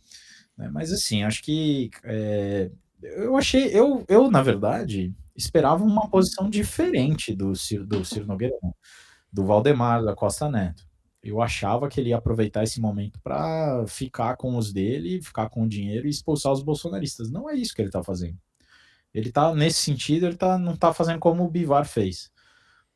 [0.58, 0.70] Né?
[0.72, 2.72] Mas assim, acho que é,
[3.02, 8.56] eu achei, eu, eu, na verdade, esperava uma posição diferente do Ciro, do Ciro Nogueira,
[9.32, 10.87] do Valdemar, da Costa Neto.
[11.24, 15.64] Eu achava que ele ia aproveitar esse momento para ficar com os dele, ficar com
[15.64, 17.30] o dinheiro e expulsar os bolsonaristas.
[17.30, 18.38] Não é isso que ele está fazendo.
[19.14, 22.32] Ele está nesse sentido, ele tá, não está fazendo como o Bivar fez.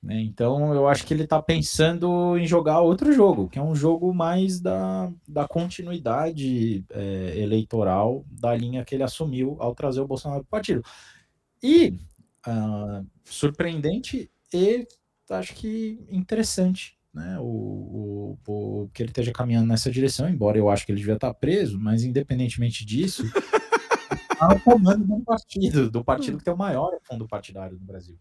[0.02, 0.22] Né?
[0.22, 4.14] Então eu acho que ele está pensando em jogar outro jogo, que é um jogo
[4.14, 10.44] mais da, da continuidade é, eleitoral da linha que ele assumiu ao trazer o Bolsonaro
[10.44, 10.84] para o partido.
[11.62, 12.00] E
[12.48, 14.88] uh, surpreendente e
[15.30, 20.70] acho que interessante né, o, o, o, que ele esteja caminhando nessa direção, embora eu
[20.70, 26.04] acho que ele devia estar preso, mas independentemente disso, está no comando do partido, do
[26.04, 28.18] partido que tem o maior fundo partidário no Brasil.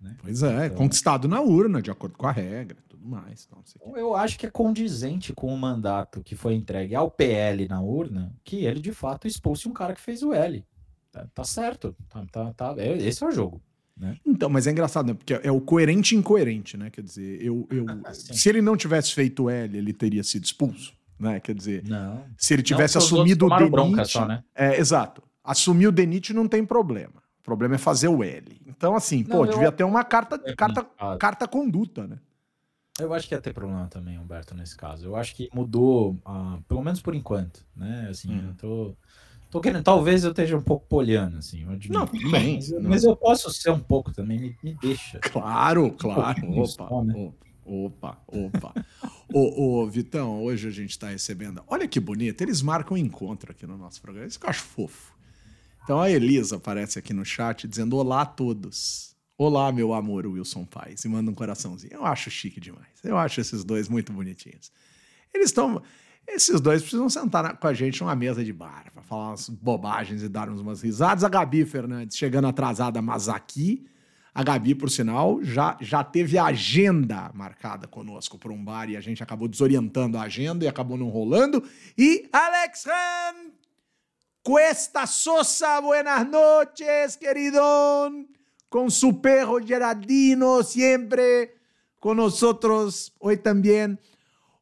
[0.00, 0.16] Né?
[0.22, 3.46] Pois é, então, conquistado na urna, de acordo com a regra, tudo mais.
[3.46, 7.82] Então, eu acho que é condizente com o mandato que foi entregue ao PL na
[7.82, 10.64] urna, que ele de fato expulse um cara que fez o L.
[11.12, 13.60] Tá, tá certo, tá, tá, tá, é, esse é o jogo.
[14.00, 14.16] Né?
[14.24, 15.14] Então, mas é engraçado, né?
[15.14, 16.88] Porque é o coerente incoerente, né?
[16.88, 17.84] Quer dizer, eu, eu
[18.14, 21.38] se ele não tivesse feito o L, ele teria sido expulso, né?
[21.38, 22.24] Quer dizer, não.
[22.38, 24.42] se ele tivesse não, assumido o Denit, né?
[24.54, 25.22] é exato.
[25.44, 27.22] Assumir o Denit não tem problema.
[27.40, 28.60] O problema é fazer o L.
[28.66, 29.52] Então, assim, não, pô, eu...
[29.52, 30.86] devia ter uma carta, é carta,
[31.18, 32.18] carta conduta, né?
[32.98, 35.06] Eu acho que ia ter problema também, Humberto, nesse caso.
[35.06, 38.08] Eu acho que mudou, uh, pelo menos por enquanto, né?
[38.10, 38.48] Assim, hum.
[38.48, 38.96] eu tô,
[39.50, 41.64] tô querendo, talvez eu esteja um pouco polhando, assim.
[41.88, 42.82] Não, bem, mas, não.
[42.82, 45.18] mas eu posso ser um pouco também, me, me deixa.
[45.18, 46.46] Claro, claro.
[46.46, 47.32] Um opa, né?
[47.64, 48.74] opa, opa.
[49.32, 51.62] ô, ô, Vitão, hoje a gente está recebendo.
[51.66, 54.26] Olha que bonito, eles marcam encontro aqui no nosso programa.
[54.26, 55.12] Isso que eu acho fofo.
[55.82, 59.10] Então a Elisa aparece aqui no chat dizendo: Olá a todos.
[59.36, 61.02] Olá, meu amor, Wilson Paz.
[61.04, 61.94] E manda um coraçãozinho.
[61.94, 62.86] Eu acho chique demais.
[63.02, 64.70] Eu acho esses dois muito bonitinhos.
[65.32, 65.82] Eles estão.
[66.32, 70.22] Esses dois precisam sentar com a gente numa mesa de bar para falar umas bobagens
[70.22, 71.24] e dar umas risadas.
[71.24, 73.86] A Gabi Fernandes chegando atrasada, mas aqui.
[74.32, 78.96] A Gabi, por sinal, já, já teve a agenda marcada conosco para um bar e
[78.96, 81.64] a gente acabou desorientando a agenda e acabou não rolando.
[81.98, 83.50] E Alex Han
[84.42, 87.60] Cuesta Sosa, buenas noches, querido.
[88.70, 91.56] Con su perro Gerardino siempre
[91.98, 94.00] con nosotros hoy también.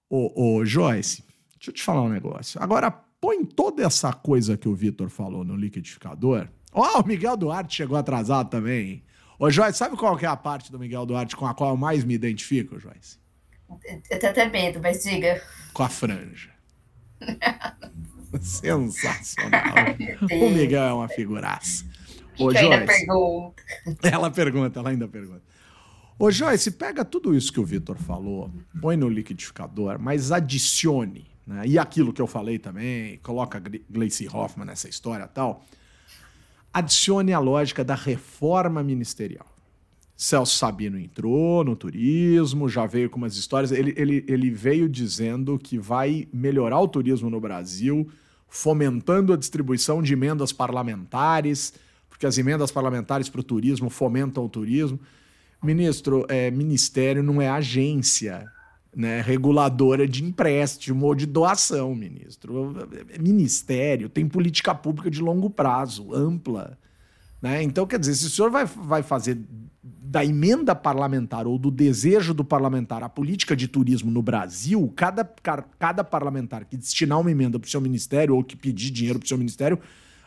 [0.08, 1.22] Ô, ô, Joyce,
[1.58, 2.62] deixa eu te falar um negócio.
[2.62, 6.48] Agora, põe toda essa coisa que o Vitor falou no liquidificador.
[6.72, 9.02] Ó, oh, o Miguel Duarte chegou atrasado também.
[9.38, 12.04] Ô, Joyce, sabe qual é a parte do Miguel Duarte com a qual eu mais
[12.04, 13.18] me identifico, Joyce?
[14.10, 15.42] Eu tenho até medo, mas diga.
[15.72, 16.50] Com a franja.
[18.40, 19.74] Sensacional.
[20.30, 21.84] o Miguel é uma figuraça.
[22.38, 23.62] Ô, Joyce, ainda pergunta.
[24.02, 25.42] Ela pergunta, ela ainda pergunta.
[26.18, 31.62] Ô, Joyce, pega tudo isso que o Vitor falou, põe no liquidificador, mas adicione, né?
[31.66, 35.64] E aquilo que eu falei também, coloca Gleice Hoffmann nessa história tal.
[36.72, 39.46] Adicione a lógica da reforma ministerial.
[40.14, 43.72] Celso Sabino entrou no turismo, já veio com umas histórias.
[43.72, 48.06] Ele, ele, ele veio dizendo que vai melhorar o turismo no Brasil,
[48.46, 51.72] fomentando a distribuição de emendas parlamentares,
[52.10, 55.00] porque as emendas parlamentares para o turismo fomentam o turismo.
[55.62, 58.52] Ministro, é, ministério não é agência
[58.98, 62.74] né, reguladora de empréstimo ou de doação, ministro.
[63.20, 66.76] Ministério tem política pública de longo prazo, ampla.
[67.40, 67.62] Né?
[67.62, 69.38] Então, quer dizer, se o senhor vai, vai fazer
[69.80, 75.24] da emenda parlamentar ou do desejo do parlamentar a política de turismo no Brasil, cada,
[75.78, 79.26] cada parlamentar que destinar uma emenda para o seu ministério ou que pedir dinheiro para
[79.26, 79.78] o seu ministério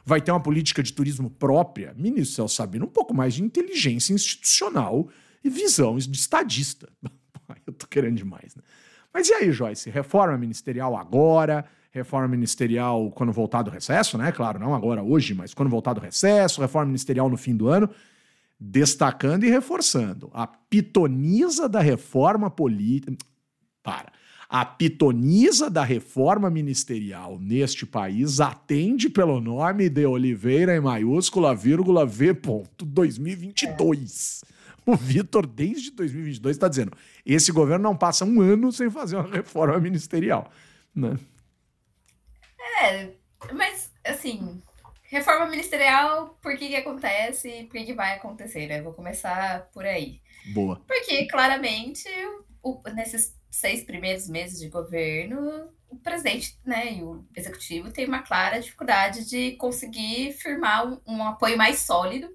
[0.05, 1.93] vai ter uma política de turismo própria.
[1.97, 5.09] Ministro Celso Sabino, um pouco mais de inteligência institucional
[5.43, 6.88] e visão de estadista.
[7.68, 8.62] Eu tô querendo demais, né?
[9.14, 9.89] Mas e aí, Joyce?
[9.89, 14.32] Reforma ministerial agora, reforma ministerial quando voltar do recesso, né?
[14.32, 17.89] Claro, não agora, hoje, mas quando voltar do recesso, reforma ministerial no fim do ano,
[18.59, 20.30] destacando e reforçando.
[20.34, 23.18] A pitonisa da reforma política.
[23.84, 24.14] Para.
[24.47, 32.05] A pitonisa da reforma ministerial neste país atende pelo nome de Oliveira em maiúscula, vírgula,
[32.05, 32.34] V.
[32.34, 34.41] Ponto, 2022.
[34.45, 34.51] É.
[34.86, 36.91] O Vitor, desde 2022, está dizendo:
[37.25, 40.51] esse governo não passa um ano sem fazer uma reforma ministerial.
[40.95, 41.17] Né?
[42.82, 43.11] É,
[43.53, 44.61] mas assim,
[45.03, 48.82] reforma ministerial, por que, que acontece e por que, que vai acontecer, né?
[48.82, 50.21] Vou começar por aí.
[50.53, 50.82] Boa.
[50.88, 52.07] Porque claramente,
[52.63, 58.23] o, nesses seis primeiros meses de governo, o presidente né, e o executivo têm uma
[58.23, 62.29] clara dificuldade de conseguir firmar um, um apoio mais sólido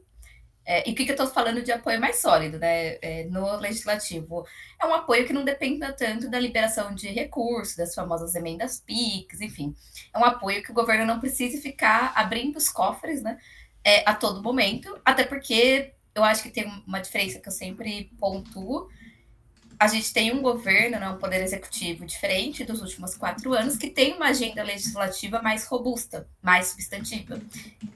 [0.66, 3.56] é, e o que, que eu estou falando de apoio mais sólido né, é, no
[3.56, 4.44] legislativo?
[4.82, 9.40] É um apoio que não dependa tanto da liberação de recursos, das famosas emendas PIX,
[9.40, 9.74] enfim.
[10.12, 13.38] É um apoio que o governo não precise ficar abrindo os cofres né,
[13.84, 18.10] é, a todo momento, até porque eu acho que tem uma diferença que eu sempre
[18.18, 18.88] pontuo,
[19.78, 23.90] a gente tem um governo, né, um poder executivo diferente dos últimos quatro anos, que
[23.90, 27.40] tem uma agenda legislativa mais robusta, mais substantiva.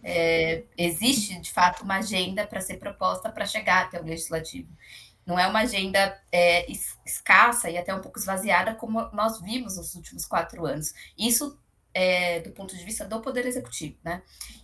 [0.02, 4.68] É, existe, de fato, uma agenda para ser proposta para chegar até o legislativo.
[5.24, 6.70] Não é uma agenda é,
[7.04, 10.92] escassa e até um pouco esvaziada, como nós vimos nos últimos quatro anos.
[11.16, 11.58] Isso
[11.94, 14.22] é, do ponto de vista do poder executivo, né?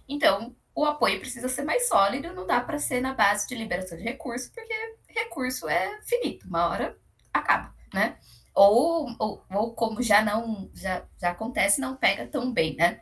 [0.08, 3.96] Então, o apoio precisa ser mais sólido, não dá para ser na base de liberação
[3.96, 4.74] de recursos, porque
[5.08, 6.96] recurso é finito, uma hora
[7.36, 8.16] acaba, né?
[8.54, 12.98] Ou, ou, ou como já não já, já acontece, não pega tão bem, né?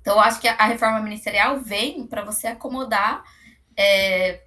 [0.00, 3.22] Então, eu acho que a, reforma ministerial vem para você acomodar
[3.76, 4.44] é,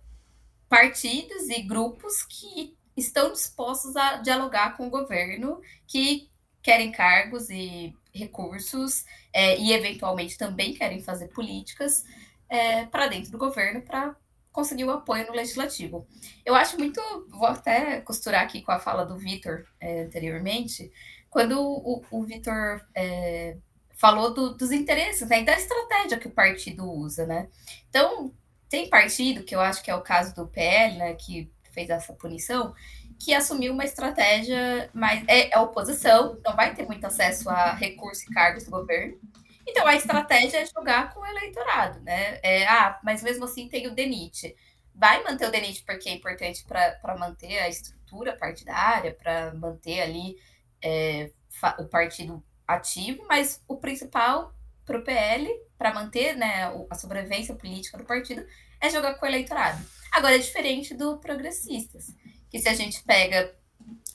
[0.68, 6.30] partidos e grupos que estão dispostos a dialogar com o governo, que
[6.62, 12.04] querem cargos e recursos é, e, eventualmente, também querem fazer políticas
[12.50, 14.16] é, para dentro do governo para
[14.56, 16.08] conseguiu apoio no legislativo.
[16.46, 20.90] Eu acho muito, vou até costurar aqui com a fala do Vitor é, anteriormente,
[21.30, 23.58] quando o, o Vitor é,
[23.96, 27.50] falou do, dos interesses né, e da estratégia que o partido usa, né?
[27.90, 28.34] Então,
[28.70, 32.14] tem partido, que eu acho que é o caso do PL, né, que fez essa
[32.14, 32.74] punição,
[33.20, 35.22] que assumiu uma estratégia mais.
[35.28, 39.20] É, é oposição, não vai ter muito acesso a recursos e cargos do governo.
[39.68, 42.40] Então, a estratégia é jogar com o eleitorado, né?
[42.44, 44.56] É, ah, mas mesmo assim tem o DENIT.
[44.94, 50.38] Vai manter o DENIT porque é importante para manter a estrutura partidária, para manter ali
[50.82, 51.32] é,
[51.80, 54.54] o partido ativo, mas o principal
[54.86, 58.46] para o PL, para manter né, a sobrevivência política do partido,
[58.80, 59.84] é jogar com o eleitorado.
[60.12, 62.14] Agora, é diferente do progressistas,
[62.50, 63.54] que se a gente pega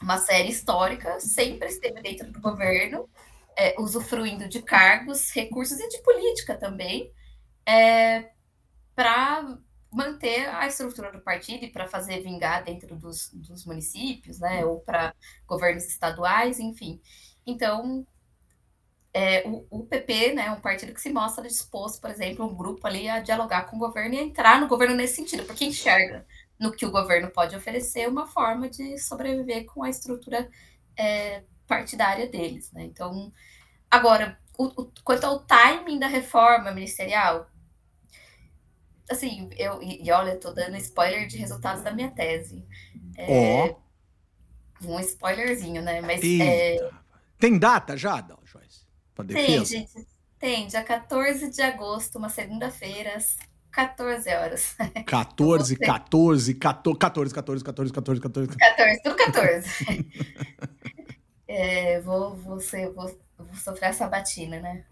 [0.00, 3.08] uma série histórica, sempre esteve dentro do governo,
[3.60, 7.12] é, usufruindo de cargos, recursos e de política também,
[7.66, 8.30] é,
[8.94, 9.58] para
[9.92, 14.80] manter a estrutura do partido e para fazer vingar dentro dos, dos municípios, né, ou
[14.80, 15.14] para
[15.46, 17.02] governos estaduais, enfim.
[17.46, 18.06] Então,
[19.12, 22.86] é, o, o, PP, né, um partido que se mostra disposto, por exemplo, um grupo
[22.86, 26.26] ali a dialogar com o governo e a entrar no governo nesse sentido, porque enxerga
[26.58, 30.48] no que o governo pode oferecer uma forma de sobreviver com a estrutura
[30.96, 32.82] é, partidária deles, né?
[32.82, 33.32] Então,
[33.88, 37.48] agora, o, o, quanto ao timing da reforma ministerial,
[39.08, 42.66] assim, eu, e, e olha, tô dando spoiler de resultados da minha tese.
[43.16, 43.90] É, oh.
[44.82, 46.00] Um spoilerzinho, né?
[46.00, 46.90] Mas é...
[47.38, 48.86] Tem data já, Joyce?
[49.28, 50.06] Tem, gente.
[50.38, 53.36] Tem, dia 14 de agosto, uma segunda-feira, às
[53.70, 54.74] 14 horas.
[55.06, 58.56] 14, 14, 14, 14, 14, 14, 14, 14.
[58.56, 60.10] 14, tudo 14.
[61.50, 64.84] é, vou, vou, ser, vou, vou sofrer essa batina, né?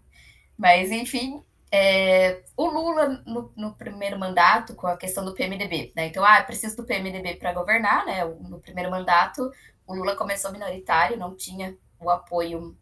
[0.57, 1.41] Mas, enfim,
[1.71, 6.07] é, o Lula, no, no, primeiro mandato, com a questão do PMDB, né?
[6.07, 8.25] Então, ah, preciso do PMDB para governar, né?
[8.25, 9.49] No primeiro mandato,
[9.87, 12.77] o Lula começou minoritário, não tinha o apoio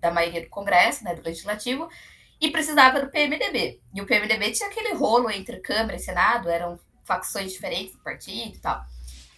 [0.00, 1.88] da maioria do Congresso, né, do Legislativo,
[2.40, 3.80] e precisava do PMDB.
[3.94, 8.56] E o PMDB tinha aquele rolo entre Câmara e Senado, eram facções diferentes do partido
[8.56, 8.84] e tal.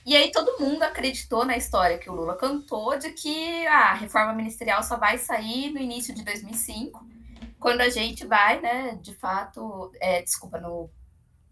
[0.04, 4.34] E aí todo mundo acreditou na história que o Lula cantou de que a reforma
[4.34, 7.04] ministerial só vai sair no início de 2005,
[7.58, 10.90] quando a gente vai, né, de fato, é, desculpa, no,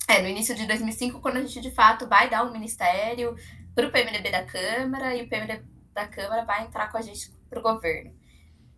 [0.07, 3.35] é, no início de 2005, quando a gente de fato vai dar um ministério
[3.75, 7.33] para o PMDB da Câmara e o PMDB da Câmara vai entrar com a gente
[7.49, 8.15] para o governo.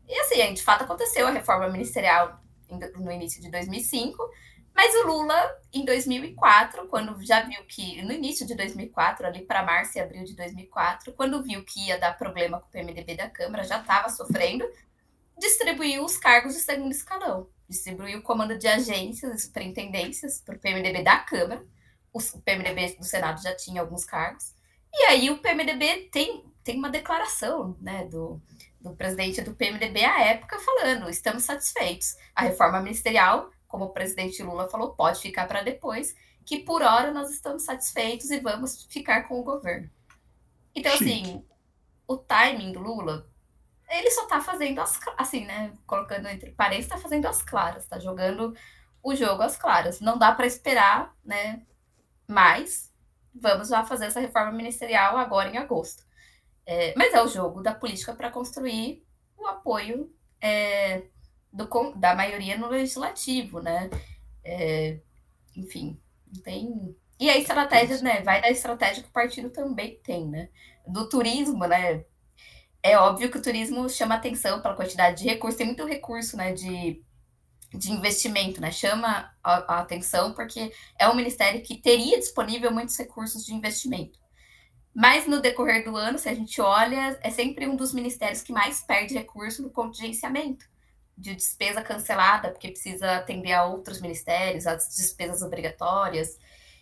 [0.09, 2.41] E assim, de fato aconteceu a reforma ministerial
[2.97, 4.17] no início de 2005,
[4.75, 5.35] mas o Lula,
[5.73, 10.25] em 2004, quando já viu que, no início de 2004, ali para março e abril
[10.25, 14.09] de 2004, quando viu que ia dar problema com o PMDB da Câmara, já estava
[14.09, 14.69] sofrendo,
[15.39, 17.49] distribuiu os cargos de segundo escalão.
[17.69, 21.65] Distribuiu o comando de agências e superintendências para o PMDB da Câmara.
[22.13, 24.55] O PMDB do Senado já tinha alguns cargos.
[24.93, 28.41] E aí o PMDB tem, tem uma declaração né, do,
[28.81, 32.17] do presidente do PMDB à época falando: estamos satisfeitos.
[32.35, 36.15] A reforma ministerial como o presidente Lula falou, pode ficar para depois,
[36.47, 39.91] que por hora nós estamos satisfeitos e vamos ficar com o governo.
[40.73, 41.45] Então, assim,
[42.07, 43.29] o timing do Lula,
[43.91, 45.73] ele só está fazendo as assim, né?
[45.89, 48.55] Colocando entre parênteses, está fazendo as claras, está jogando
[49.03, 49.99] o jogo às claras.
[49.99, 51.67] Não dá para esperar, né?
[52.29, 52.95] Mais.
[53.35, 56.05] Vamos já fazer essa reforma ministerial agora em agosto.
[56.65, 59.05] É, mas é o jogo da política para construir
[59.37, 61.09] o apoio é,
[61.55, 63.89] do, da maioria no legislativo, né?
[64.43, 64.99] É,
[65.57, 65.99] enfim,
[66.43, 66.97] tem.
[67.19, 68.21] E a estratégia, né?
[68.23, 70.49] Vai da estratégia que o partido também tem, né?
[70.87, 72.05] Do turismo, né?
[72.83, 76.53] É óbvio que o turismo chama atenção pela quantidade de recursos, tem muito recurso, né?
[76.53, 77.01] De,
[77.73, 78.73] de investimento, né?
[78.73, 84.19] Chama a, a atenção porque é um ministério que teria disponível muitos recursos de investimento.
[84.93, 88.53] Mas no decorrer do ano, se a gente olha, é sempre um dos ministérios que
[88.53, 90.74] mais perde recurso no contingenciamento
[91.17, 96.39] de despesa cancelada, porque precisa atender a outros ministérios, as despesas obrigatórias.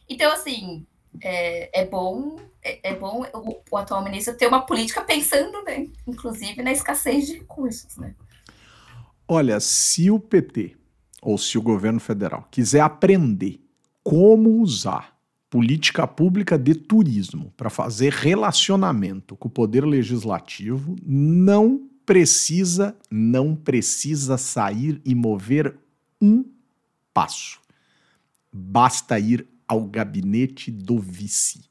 [0.09, 0.87] Então, assim,
[1.21, 5.89] é, é bom, é, é bom o, o, atual ministro ter uma política pensando, né,
[6.07, 7.97] inclusive, na escassez de recursos.
[7.97, 8.15] Né?
[9.29, 10.77] Olha, se o PT
[11.21, 13.61] ou se o governo federal quiser aprender
[14.03, 15.13] como usar
[15.49, 24.37] política pública de turismo para fazer relacionamento com o poder legislativo, não precisa, não precisa
[24.37, 25.77] sair e mover
[26.21, 26.45] um
[27.13, 27.61] passo.
[28.53, 31.63] Basta ir ao gabinete do vice.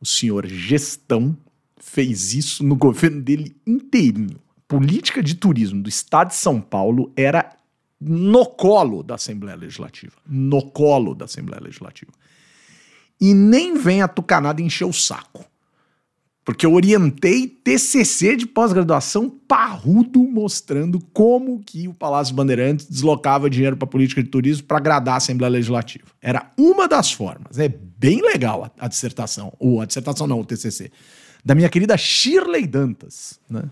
[0.00, 1.36] O senhor Gestão
[1.76, 4.40] fez isso no governo dele inteirinho.
[4.66, 7.56] Política de turismo do estado de São Paulo era
[8.00, 10.14] no colo da Assembleia Legislativa.
[10.26, 12.12] No colo da Assembleia Legislativa.
[13.20, 15.44] E nem vem a tucanada encher o saco.
[16.48, 23.76] Porque eu orientei TCC de pós-graduação parrudo mostrando como que o Palácio Bandeirantes deslocava dinheiro
[23.76, 26.06] para política de turismo para agradar a Assembleia Legislativa.
[26.22, 27.58] Era uma das formas.
[27.58, 30.90] É bem legal a, a dissertação, ou a dissertação não, o TCC,
[31.44, 33.64] da minha querida Shirley Dantas, né?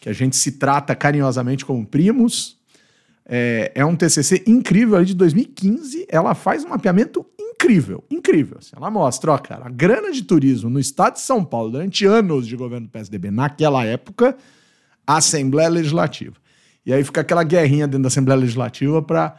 [0.00, 2.56] que a gente se trata carinhosamente como primos.
[3.24, 6.06] É, é um TCC incrível ali de 2015.
[6.08, 8.58] Ela faz um mapeamento incrível, incrível.
[8.58, 12.04] Assim, ela mostra, ó, cara, a grana de turismo no estado de São Paulo durante
[12.04, 14.36] anos de governo do PSDB, naquela época,
[15.06, 16.36] Assembleia Legislativa.
[16.84, 19.36] E aí fica aquela guerrinha dentro da Assembleia Legislativa para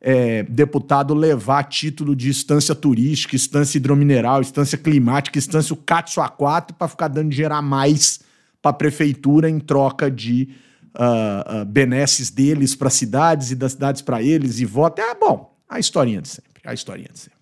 [0.00, 6.72] é, deputado levar título de instância turística, instância hidromineral, instância climática, instância o CATSO A4
[6.78, 8.20] para ficar dando a mais
[8.62, 10.48] para a prefeitura em troca de
[10.96, 15.00] uh, uh, benesses deles para cidades e das cidades para eles e voto.
[15.00, 17.36] É bom, a historinha de sempre, a historinha de sempre.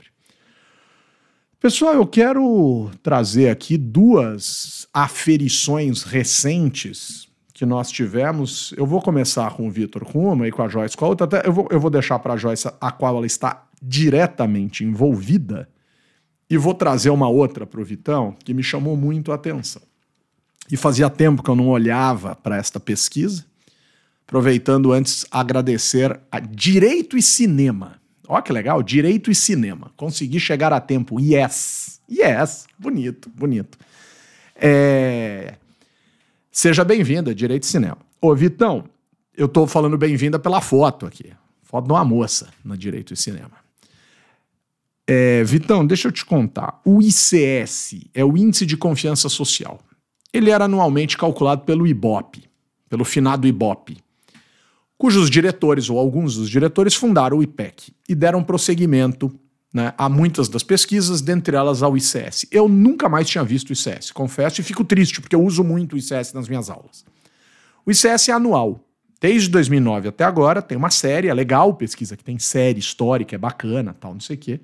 [1.60, 8.74] Pessoal, eu quero trazer aqui duas aferições recentes que nós tivemos.
[8.76, 11.24] Eu vou começar com o Vitor com uma e com a Joyce com a outra.
[11.24, 15.68] Até eu vou, eu vou deixar para a Joyce a qual ela está diretamente envolvida
[16.50, 19.82] e vou trazer uma outra para o Vitão que me chamou muito a atenção.
[20.70, 23.44] E fazia tempo que eu não olhava para esta pesquisa.
[24.26, 29.92] Aproveitando antes, agradecer a Direito e Cinema Ó, que legal, direito e cinema.
[29.96, 31.20] Consegui chegar a tempo.
[31.20, 32.00] Yes!
[32.10, 32.66] Yes!
[32.78, 33.78] Bonito, bonito.
[34.56, 35.56] É...
[36.50, 37.98] Seja bem-vinda, Direito e Cinema.
[38.20, 38.84] Ô, Vitão,
[39.36, 41.32] eu tô falando bem-vinda pela foto aqui.
[41.62, 43.52] Foto de uma moça no Direito e Cinema.
[45.06, 46.80] É, Vitão, deixa eu te contar.
[46.84, 49.80] O ICS é o Índice de Confiança Social.
[50.34, 52.42] Ele era anualmente calculado pelo IBOP,
[52.88, 53.96] pelo finado IBOP,
[54.98, 59.32] cujos diretores, ou alguns dos diretores, fundaram o IPEC e deram prosseguimento
[59.72, 62.46] né, a muitas das pesquisas, dentre elas ao ICS.
[62.50, 65.94] Eu nunca mais tinha visto o ICS, confesso, e fico triste, porque eu uso muito
[65.94, 67.04] o ICS nas minhas aulas.
[67.86, 68.80] O ICS é anual.
[69.20, 73.38] Desde 2009 até agora, tem uma série, é legal pesquisa que tem série histórica, é
[73.38, 74.60] bacana, tal, não sei o quê.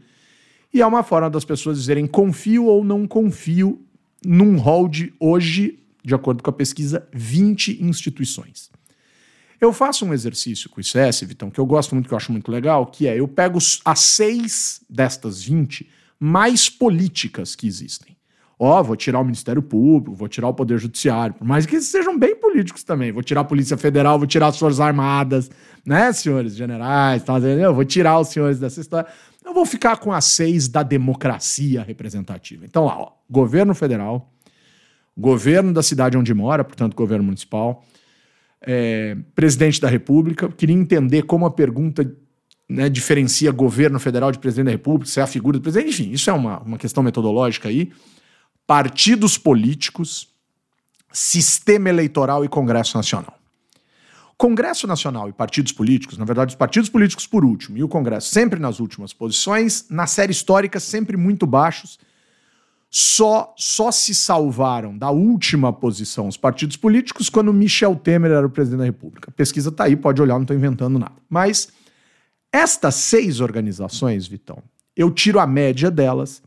[0.75, 3.81] E é uma forma das pessoas dizerem confio ou não confio
[4.25, 8.71] num hall de hoje, de acordo com a pesquisa, 20 instituições.
[9.61, 12.33] Eu faço um exercício com o ICS, Vitão, que eu gosto muito, que eu acho
[12.33, 15.87] muito legal, que é eu pego as seis destas 20
[16.19, 18.17] mais políticas que existem.
[18.63, 21.87] Ó, vou tirar o Ministério Público, vou tirar o Poder Judiciário, por mais que eles
[21.87, 23.11] sejam bem políticos também.
[23.11, 25.51] Vou tirar a Polícia Federal, vou tirar as Forças Armadas,
[25.83, 29.09] né, senhores generais, tá, eu vou tirar os senhores dessa história.
[29.43, 32.67] Eu vou ficar com as seis da democracia representativa.
[32.67, 34.31] Então lá, ó, governo federal,
[35.17, 37.83] governo da cidade onde mora, portanto, governo municipal,
[38.61, 40.51] é, presidente da República.
[40.51, 42.15] Queria entender como a pergunta
[42.69, 46.11] né, diferencia governo federal de presidente da República, se é a figura do presidente, enfim,
[46.13, 47.91] isso é uma, uma questão metodológica aí.
[48.71, 50.29] Partidos políticos,
[51.13, 53.37] sistema eleitoral e Congresso Nacional.
[54.39, 58.29] Congresso Nacional e partidos políticos, na verdade, os partidos políticos por último e o Congresso
[58.29, 61.99] sempre nas últimas posições, na série histórica sempre muito baixos.
[62.89, 68.51] Só só se salvaram da última posição os partidos políticos quando Michel Temer era o
[68.51, 69.31] presidente da República.
[69.31, 71.17] A pesquisa está aí, pode olhar, não estou inventando nada.
[71.29, 71.73] Mas
[72.53, 74.63] estas seis organizações, Vitão,
[74.95, 76.41] eu tiro a média delas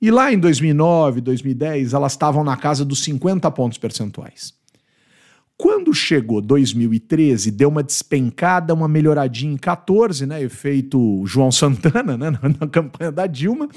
[0.00, 4.54] e lá em 2009, 2010, elas estavam na casa dos 50 pontos percentuais.
[5.56, 10.42] Quando chegou 2013, deu uma despencada, uma melhoradinha em 14, né?
[10.42, 12.30] Efeito João Santana, né?
[12.60, 13.68] Na campanha da Dilma.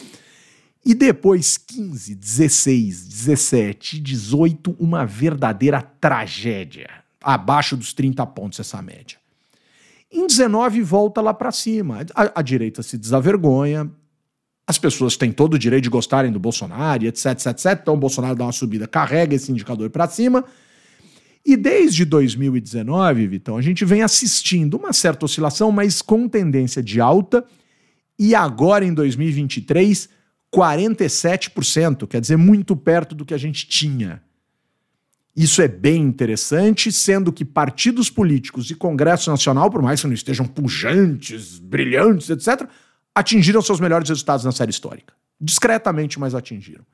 [0.84, 6.90] E depois 15, 16, 17, 18, uma verdadeira tragédia.
[7.22, 9.18] Abaixo dos 30 pontos essa média.
[10.12, 12.06] Em 19 volta lá para cima.
[12.16, 13.92] A, a, direita se desavergonha.
[14.68, 17.80] As pessoas têm todo o direito de gostarem do Bolsonaro, etc, etc, etc.
[17.82, 20.44] Então o Bolsonaro dá uma subida, carrega esse indicador para cima.
[21.46, 27.00] E desde 2019, Vitão, a gente vem assistindo uma certa oscilação, mas com tendência de
[27.00, 27.46] alta.
[28.20, 30.10] E agora, em 2023,
[30.54, 34.22] 47%, quer dizer, muito perto do que a gente tinha.
[35.34, 40.14] Isso é bem interessante, sendo que partidos políticos e Congresso Nacional, por mais que não
[40.14, 42.68] estejam pujantes, brilhantes, etc.,
[43.18, 45.12] atingiram seus melhores resultados na série histórica.
[45.42, 46.86] Discretamente, mas atingiram.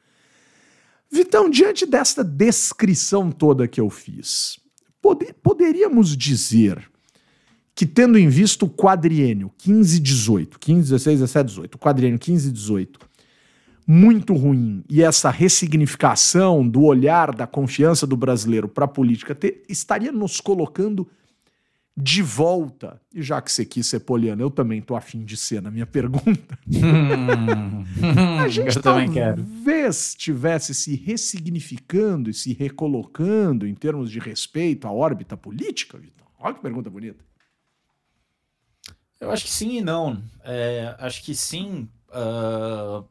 [1.12, 4.58] Vitão, diante desta descrição toda que eu fiz,
[5.44, 6.90] poderíamos dizer
[7.76, 13.02] que, tendo em vista o quadriênio 15-18, 15, 16, 17, 18, o quadriênio 15-18,
[13.86, 20.12] muito ruim, e essa ressignificação do olhar da confiança do brasileiro para a política estaria
[20.12, 21.06] nos colocando
[21.96, 23.00] de volta.
[23.14, 25.86] E já que você quis ser poliana, eu também tô afim de ser na minha
[25.86, 26.58] pergunta.
[28.44, 29.44] a gente eu também quero.
[29.44, 36.26] talvez estivesse se ressignificando e se recolocando em termos de respeito à órbita política, Vitor.
[36.40, 37.24] Olha que pergunta bonita.
[39.20, 40.22] Eu acho que sim e não.
[40.44, 43.08] É, acho que sim, uh,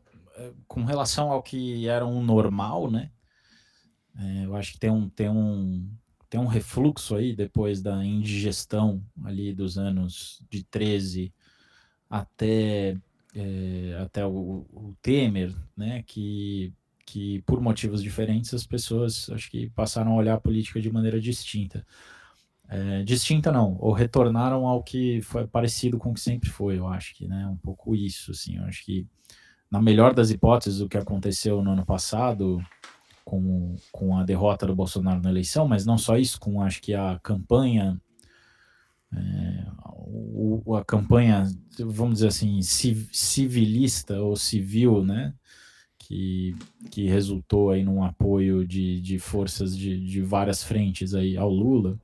[0.67, 3.11] com relação ao que era um normal, né?
[4.19, 5.89] É, eu acho que tem um, tem um
[6.33, 11.31] tem um refluxo aí depois da indigestão ali dos anos de 13
[12.09, 12.97] até,
[13.35, 16.73] é, até o, o, Temer, né, que,
[17.05, 21.21] que por motivos diferentes as pessoas acho que passaram a olhar a política de maneira
[21.21, 21.87] distinta.
[22.67, 26.89] É, distinta não, ou retornaram ao que foi parecido com o que sempre foi, eu
[26.89, 29.07] acho que, né, um pouco isso, assim, eu acho que
[29.71, 32.59] na melhor das hipóteses o que aconteceu no ano passado,
[33.25, 36.95] com, com a derrota do Bolsonaro na eleição, mas não só isso, com acho que
[36.95, 38.01] a campanha,
[39.13, 39.67] é,
[40.07, 41.45] o, a campanha,
[41.79, 45.35] vamos dizer assim, civilista ou civil, né?
[45.99, 46.55] Que,
[46.91, 51.97] que resultou aí num apoio de, de forças de, de várias frentes aí ao Lula,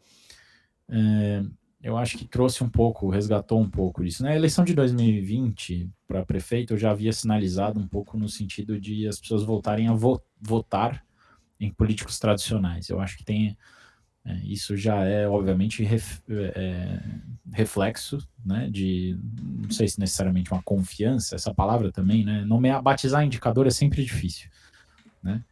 [0.88, 1.42] é,
[1.82, 4.22] eu acho que trouxe um pouco, resgatou um pouco isso.
[4.22, 4.36] Na né?
[4.36, 9.20] eleição de 2020 para prefeito, eu já havia sinalizado um pouco no sentido de as
[9.20, 11.04] pessoas voltarem a vo votar
[11.60, 12.88] em políticos tradicionais.
[12.88, 13.56] Eu acho que tem
[14.28, 17.00] é, isso já é obviamente ref, é,
[17.52, 23.24] reflexo, né, de não sei se necessariamente uma confiança, essa palavra também, né, nomear, batizar
[23.24, 24.50] indicador é sempre difícil,
[25.22, 25.42] né,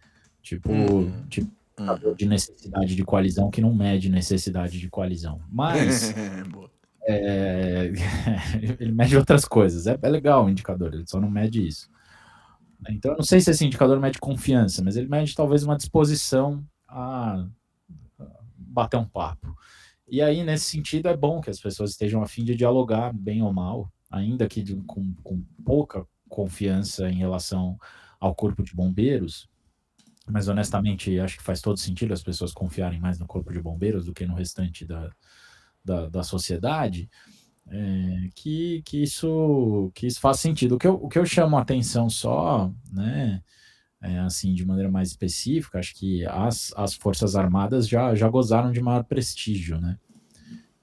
[0.43, 1.27] tipo, uhum.
[1.29, 1.51] tipo
[2.17, 6.13] de necessidade de coalizão que não mede necessidade de coalizão, mas
[7.09, 7.93] é,
[8.81, 11.89] ele mede outras coisas, é, é legal o indicador, ele só não mede isso.
[12.91, 16.65] Então, eu não sei se esse indicador mede confiança, mas ele mede talvez uma disposição
[16.89, 17.47] a
[18.57, 19.57] bater um papo.
[20.09, 23.43] E aí, nesse sentido, é bom que as pessoas estejam a fim de dialogar, bem
[23.43, 27.79] ou mal, ainda que de, com, com pouca confiança em relação
[28.21, 29.49] ao corpo de bombeiros,
[30.29, 34.07] mas honestamente acho que faz todo sentido as pessoas confiarem mais no corpo de bombeiros
[34.07, 35.11] do que no restante da,
[35.85, 37.09] da, da sociedade
[37.69, 40.77] é, que, que, isso, que isso faz sentido.
[40.77, 43.43] O que eu, o que eu chamo a atenção só, né,
[44.01, 48.71] é, assim, de maneira mais específica, acho que as, as Forças Armadas já, já gozaram
[48.71, 49.99] de maior prestígio, né?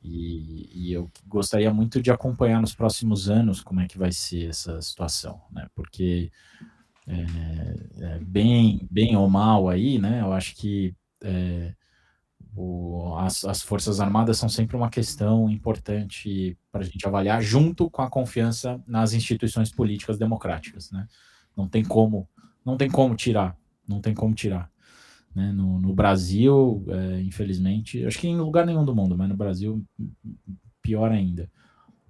[0.03, 4.49] E, e, eu gostaria muito de acompanhar nos próximos anos como é que vai ser
[4.49, 5.65] essa situação, né?
[5.73, 6.29] Porque
[7.07, 10.19] é, é, bem, bem ou mal aí, né?
[10.19, 11.73] Eu acho que é,
[12.55, 17.89] o, as, as, Forças Armadas são sempre uma questão importante para a gente avaliar, junto
[17.89, 21.07] com a confiança nas instituições políticas democráticas, né?
[21.55, 22.27] Não tem como,
[22.65, 24.71] não tem como tirar, não tem como tirar.
[25.35, 25.51] Né?
[25.51, 29.83] No, no Brasil, é, infelizmente, acho que em lugar nenhum do mundo, mas no Brasil,
[30.81, 31.49] pior ainda.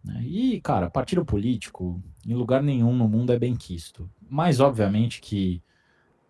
[0.04, 0.24] Né?
[0.26, 4.10] E, cara, partido político, em lugar nenhum no mundo é bem quisto.
[4.30, 5.62] Mas, obviamente, que,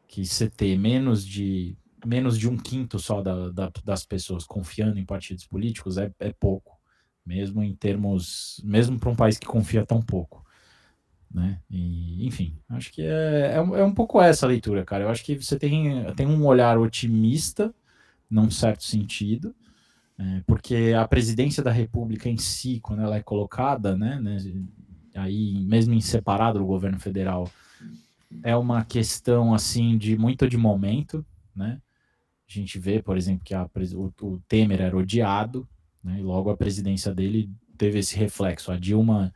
[0.08, 1.76] que você ter menos de
[2.06, 6.32] menos de um quinto só da, da, das pessoas confiando em partidos políticos é, é
[6.32, 6.78] pouco,
[7.26, 10.46] mesmo em termos, mesmo para um país que confia tão pouco,
[11.32, 11.60] né?
[11.70, 15.06] E, enfim, acho que é, é, é, um pouco essa leitura, cara.
[15.06, 17.74] Eu acho que você tem, tem um olhar otimista,
[18.30, 19.56] num certo sentido,
[20.18, 24.38] é, porque a presidência da República em si, quando ela é colocada, né, né
[25.16, 27.50] aí mesmo em separado do governo federal,
[28.42, 31.26] é uma questão assim de muito de momento,
[31.56, 31.80] né?
[32.48, 35.68] A gente vê, por exemplo, que a, o, o, Temer era odiado,
[36.04, 38.72] né, e logo a presidência dele teve esse reflexo.
[38.72, 39.34] A Dilma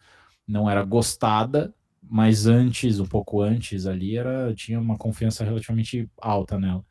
[0.48, 6.60] não era gostada, mas antes, um pouco antes ali, era tinha uma confiança relativamente alta
[6.60, 6.86] nela.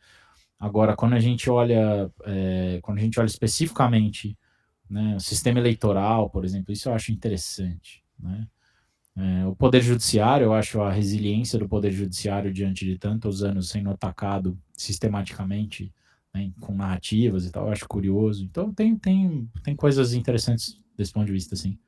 [0.59, 4.37] Agora, quando a gente olha, é, quando a gente olha especificamente
[4.89, 8.03] né, o sistema eleitoral, por exemplo, isso eu acho interessante.
[8.19, 8.47] Né?
[9.17, 13.69] É, o Poder Judiciário, eu acho a resiliência do Poder Judiciário diante de tantos anos
[13.69, 15.93] sendo atacado sistematicamente
[16.37, 18.45] né, com narrativas e tal, acho curioso.
[18.45, 21.79] Então tem, tem, tem coisas interessantes desse ponto de vista, assim.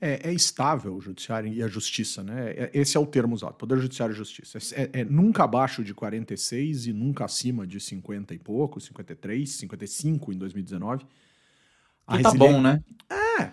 [0.00, 2.50] É, é estável o judiciário e a justiça, né?
[2.50, 4.58] É, esse é o termo usado, poder judiciário e justiça.
[4.74, 10.32] É, é, nunca abaixo de 46 e nunca acima de 50 e pouco, 53, 55
[10.32, 11.04] em 2019.
[12.12, 12.82] E tá bom, né?
[13.10, 13.50] É.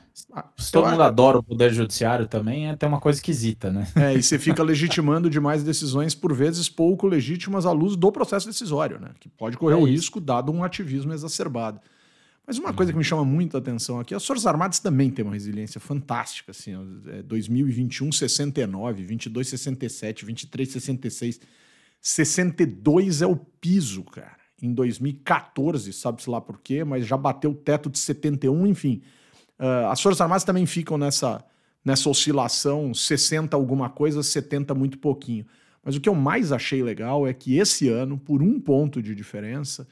[0.57, 3.87] Se todo mundo adora o poder judiciário também, é até uma coisa esquisita, né?
[3.95, 8.47] É, e você fica legitimando demais decisões, por vezes, pouco legítimas à luz do processo
[8.47, 9.09] decisório, né?
[9.19, 11.79] Que pode correr é o risco, dado um ativismo exacerbado.
[12.45, 15.23] Mas uma coisa que me chama muito a atenção aqui, as Forças Armadas também têm
[15.23, 16.73] uma resiliência fantástica, assim,
[17.07, 21.39] é 2021, 69, 22, 67, 23, 66,
[22.01, 27.55] 62 é o piso, cara em 2014, sabe-se lá por quê, mas já bateu o
[27.55, 29.01] teto de 71, enfim.
[29.59, 31.43] Uh, as Forças Armadas também ficam nessa,
[31.83, 35.45] nessa oscilação 60 alguma coisa, 70 muito pouquinho.
[35.83, 39.15] Mas o que eu mais achei legal é que esse ano, por um ponto de
[39.15, 39.87] diferença,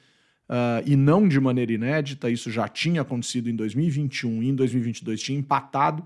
[0.50, 5.22] uh, e não de maneira inédita, isso já tinha acontecido em 2021 e em 2022
[5.22, 6.04] tinha empatado,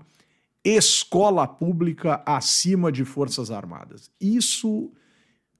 [0.64, 4.10] escola pública acima de Forças Armadas.
[4.18, 4.90] Isso,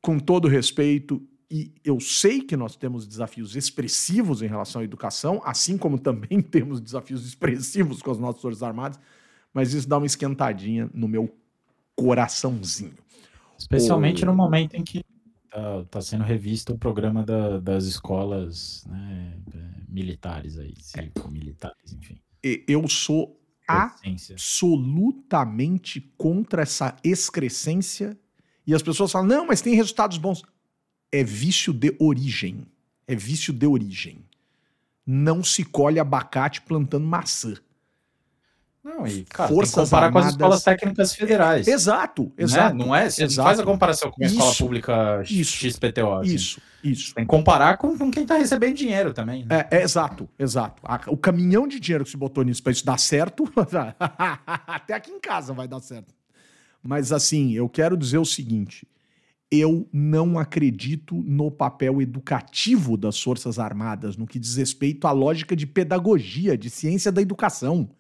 [0.01, 1.23] com todo respeito,
[1.57, 6.43] e eu sei que nós temos desafios expressivos em relação à educação, assim como também
[6.51, 8.99] temos desafios expressivos com as nossas Forças Armadas,
[9.53, 11.33] mas isso dá uma esquentadinha no meu
[11.95, 12.97] coraçãozinho.
[13.57, 14.27] Especialmente o...
[14.27, 15.05] no momento em que
[15.45, 19.39] está tá sendo revisto o programa da, das escolas né,
[19.89, 20.75] militares aí,
[21.31, 22.21] militares, enfim.
[22.67, 28.19] Eu sou absolutamente contra essa excrescência
[28.67, 30.43] e as pessoas falam, não, mas tem resultados bons
[31.15, 32.67] é vício de origem.
[33.07, 34.19] É vício de origem.
[35.07, 37.55] Não se colhe abacate plantando maçã.
[38.83, 40.23] Não, e cara, Forças tem comparar Armadas...
[40.23, 41.69] com as escolas técnicas federais.
[41.69, 42.31] Exato, né?
[42.37, 42.77] exato.
[42.77, 42.85] Né?
[42.85, 43.09] Não é?
[43.09, 43.47] Você exato.
[43.47, 46.13] faz a comparação com a escola isso, pública isso, XPTO.
[46.13, 46.35] Assim.
[46.35, 47.15] Isso, isso.
[47.15, 49.47] Tem que comparar com, com quem está recebendo dinheiro também.
[49.47, 49.67] Né?
[49.71, 50.83] É, é, exato, exato.
[51.07, 53.51] o caminhão de dinheiro que se botou nisso para isso dar certo,
[54.67, 56.13] até aqui em casa vai dar certo.
[56.83, 58.87] Mas assim, eu quero dizer o seguinte:
[59.59, 65.55] eu não acredito no papel educativo das Forças Armadas no que diz respeito à lógica
[65.55, 67.91] de pedagogia, de ciência da educação.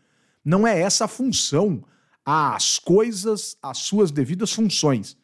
[0.44, 1.84] Não é essa a função.
[2.24, 5.16] As coisas, as suas devidas funções.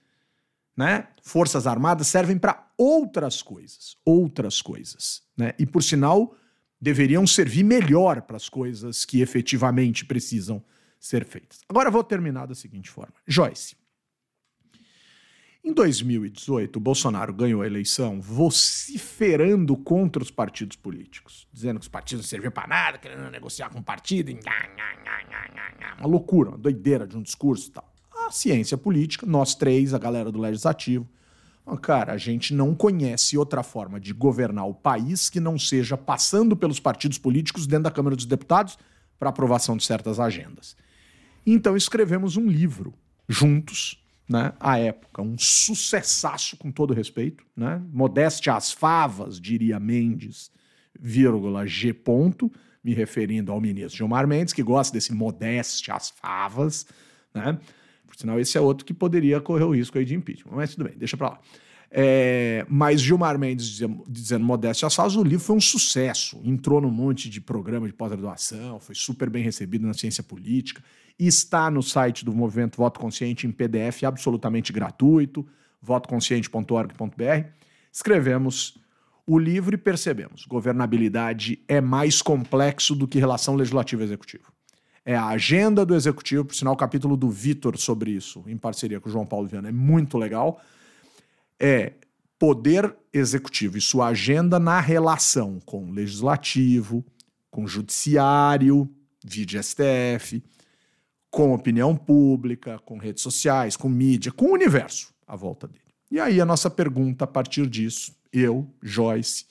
[0.77, 1.09] Né?
[1.23, 5.23] Forças Armadas servem para outras coisas, outras coisas.
[5.37, 5.55] Né?
[5.59, 6.35] E, por sinal,
[6.81, 10.63] deveriam servir melhor para as coisas que efetivamente precisam
[10.99, 11.61] ser feitas.
[11.69, 13.15] Agora vou terminar da seguinte forma.
[13.27, 13.77] Joyce,
[15.63, 21.89] em 2018, o Bolsonaro ganhou a eleição vociferando contra os partidos políticos, dizendo que os
[21.89, 24.33] partidos não serviam para nada, querendo negociar com o partido,
[25.99, 27.93] uma loucura, uma doideira de um discurso e tal.
[28.27, 31.07] A ciência política, nós três, a galera do legislativo,
[31.83, 36.57] cara, a gente não conhece outra forma de governar o país que não seja passando
[36.57, 38.79] pelos partidos políticos dentro da Câmara dos Deputados
[39.19, 40.75] para aprovação de certas agendas.
[41.45, 42.95] Então escrevemos um livro
[43.29, 44.00] juntos
[44.31, 47.83] né, à época, um sucessaço com todo respeito, né?
[47.93, 50.53] Modéstia às favas, diria Mendes,
[50.99, 52.49] vírgula G ponto,
[52.83, 56.87] me referindo ao ministro Gilmar Mendes, que gosta desse modéstia às favas,
[57.35, 57.59] né?
[58.07, 60.53] Por sinal, esse é outro que poderia correr o risco aí de impeachment.
[60.55, 61.41] Mas tudo bem, deixa pra lá.
[61.91, 66.41] É, mas Gilmar Mendes dizendo, dizendo modéstia a o livro foi um sucesso.
[66.45, 70.81] Entrou num monte de programa de pós-graduação, foi super bem recebido na ciência política.
[71.21, 75.47] Está no site do Movimento Voto Consciente em PDF absolutamente gratuito,
[75.83, 77.49] votoconsciente.org.br.
[77.93, 78.79] Escrevemos
[79.27, 84.45] o livro e percebemos: governabilidade é mais complexo do que relação legislativa-executiva.
[85.05, 89.01] É a agenda do executivo, por sinal, o capítulo do Vitor sobre isso, em parceria
[89.01, 90.61] com o João Paulo Viana, é muito legal
[91.61, 91.93] é
[92.39, 97.05] poder executivo e sua agenda na relação com legislativo,
[97.51, 98.89] com judiciário,
[99.23, 100.43] vídeo STF,
[101.31, 105.85] com opinião pública, com redes sociais, com mídia, com o universo à volta dele.
[106.11, 109.47] E aí a nossa pergunta a partir disso, eu, Joyce,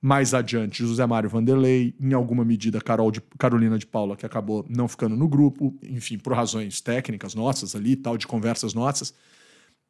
[0.00, 4.64] mais adiante José Mário Vanderlei, em alguma medida Carol de, Carolina de Paula, que acabou
[4.68, 9.14] não ficando no grupo, enfim, por razões técnicas nossas ali, tal, de conversas nossas,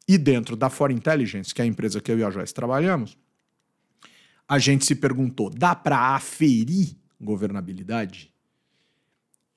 [0.07, 3.17] e dentro da For Intelligence, que é a empresa que eu e a Joyce trabalhamos,
[4.47, 8.30] a gente se perguntou: dá para aferir governabilidade?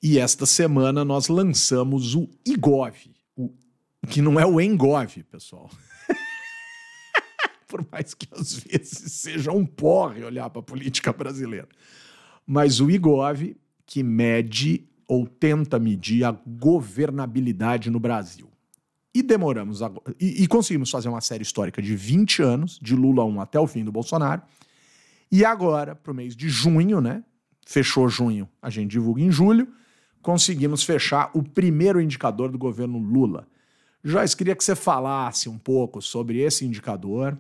[0.05, 3.51] E esta semana nós lançamos o IGOV, o,
[4.11, 5.71] que não é o ENGOV, pessoal.
[7.67, 11.71] Por mais que às vezes seja um porre olhar para a política brasileira.
[12.47, 18.51] Mas o IGOV, que mede ou tenta medir a governabilidade no Brasil.
[19.15, 23.25] E demoramos agora, e, e, conseguimos fazer uma série histórica de 20 anos, de Lula
[23.25, 24.43] 1 até o fim do Bolsonaro.
[25.33, 27.25] E agora, para o mês de junho, né?
[27.67, 29.67] Fechou junho, a gente divulga em julho,
[30.25, 33.47] conseguimos fechar o primeiro indicador do governo Lula.
[34.03, 37.37] Joyce, queria que você falasse um pouco sobre esse indicador.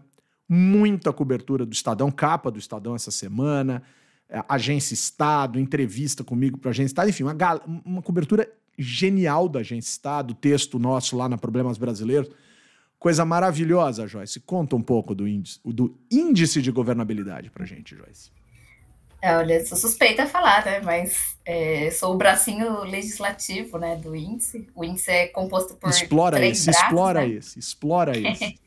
[0.47, 3.83] Muita cobertura do Estadão, capa do Estadão essa semana,
[4.29, 7.35] é, agência Estado, entrevista comigo para a agência Estado, enfim, uma,
[7.87, 8.47] uma cobertura
[8.79, 12.31] genial da Agência Estado, texto nosso lá na Problemas Brasileiros.
[12.99, 14.41] Coisa maravilhosa, Joyce.
[14.41, 18.31] Conta um pouco do índice, do índice de governabilidade para gente, Joyce.
[19.25, 20.81] É, olha, sou suspeita a falar, né?
[20.81, 24.69] Mas é, sou o bracinho legislativo, né, do índice.
[24.75, 27.29] O índice é composto por explora três esse, braços, explora né?
[27.29, 28.61] esse, explora esse.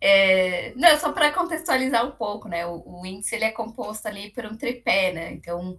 [0.00, 2.64] É, não, só para contextualizar um pouco, né?
[2.66, 5.32] O, o, índice ele é composto ali por um tripé, né?
[5.32, 5.78] Então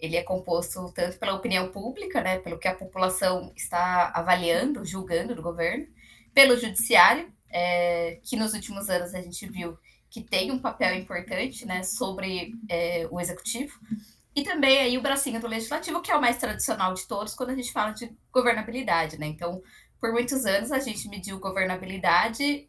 [0.00, 5.34] ele é composto tanto pela opinião pública, né, pelo que a população está avaliando, julgando
[5.34, 5.86] do governo,
[6.34, 9.78] pelo judiciário, é, que nos últimos anos a gente viu
[10.10, 13.78] que tem um papel importante, né, sobre é, o executivo,
[14.34, 17.50] e também aí o bracinho do legislativo, que é o mais tradicional de todos quando
[17.50, 19.26] a gente fala de governabilidade, né?
[19.26, 19.60] Então,
[20.00, 22.68] por muitos anos a gente mediu governabilidade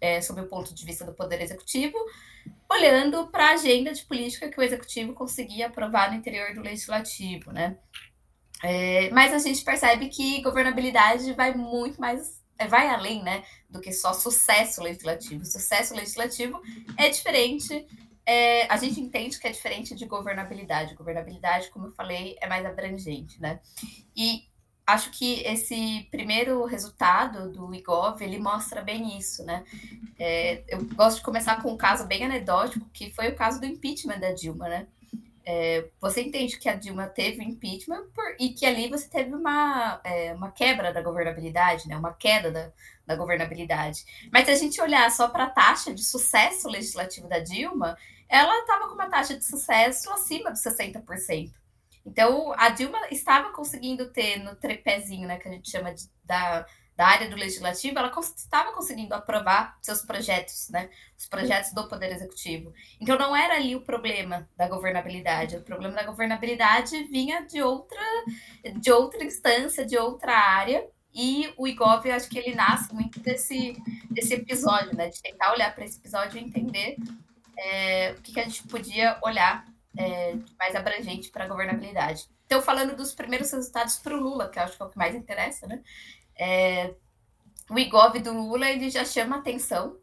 [0.00, 1.96] é, sob o ponto de vista do poder executivo,
[2.70, 7.52] olhando para a agenda de política que o executivo conseguia aprovar no interior do legislativo,
[7.52, 7.76] né?
[8.62, 13.92] É, mas a gente percebe que governabilidade vai muito mais, vai além, né, do que
[13.92, 15.44] só sucesso legislativo.
[15.44, 16.60] Sucesso legislativo
[16.96, 17.86] é diferente.
[18.26, 20.94] É, a gente entende que é diferente de governabilidade.
[20.94, 23.60] Governabilidade, como eu falei, é mais abrangente, né?
[24.16, 24.44] E
[24.86, 29.64] acho que esse primeiro resultado do IGOV, ele mostra bem isso, né?
[30.18, 33.66] É, eu gosto de começar com um caso bem anedótico, que foi o caso do
[33.66, 34.86] impeachment da Dilma, né?
[35.46, 40.00] É, você entende que a Dilma teve impeachment por, e que ali você teve uma,
[40.02, 41.96] é, uma quebra da governabilidade, né?
[41.96, 42.72] Uma queda da,
[43.06, 44.04] da governabilidade.
[44.32, 47.96] Mas se a gente olhar só para a taxa de sucesso legislativo da Dilma,
[48.28, 51.52] ela estava com uma taxa de sucesso acima de 60%.
[52.06, 56.66] Então, a Dilma estava conseguindo ter no trepézinho, né, que a gente chama de, da,
[56.96, 60.88] da área do legislativo, ela estava conseguindo aprovar seus projetos, né,
[61.18, 62.72] os projetos do Poder Executivo.
[63.00, 68.00] Então, não era ali o problema da governabilidade, o problema da governabilidade vinha de outra,
[68.80, 73.76] de outra instância, de outra área, e o IGOV, acho que ele nasce muito desse,
[74.10, 76.96] desse episódio, né, de tentar olhar para esse episódio e entender
[77.56, 79.64] é, o que, que a gente podia olhar
[79.96, 82.28] é, mais abrangente para a governabilidade.
[82.46, 84.98] Então, falando dos primeiros resultados para o Lula, que eu acho que é o que
[84.98, 85.80] mais interessa, né?
[86.36, 86.94] É,
[87.70, 89.96] o IGOV do Lula ele já chama atenção,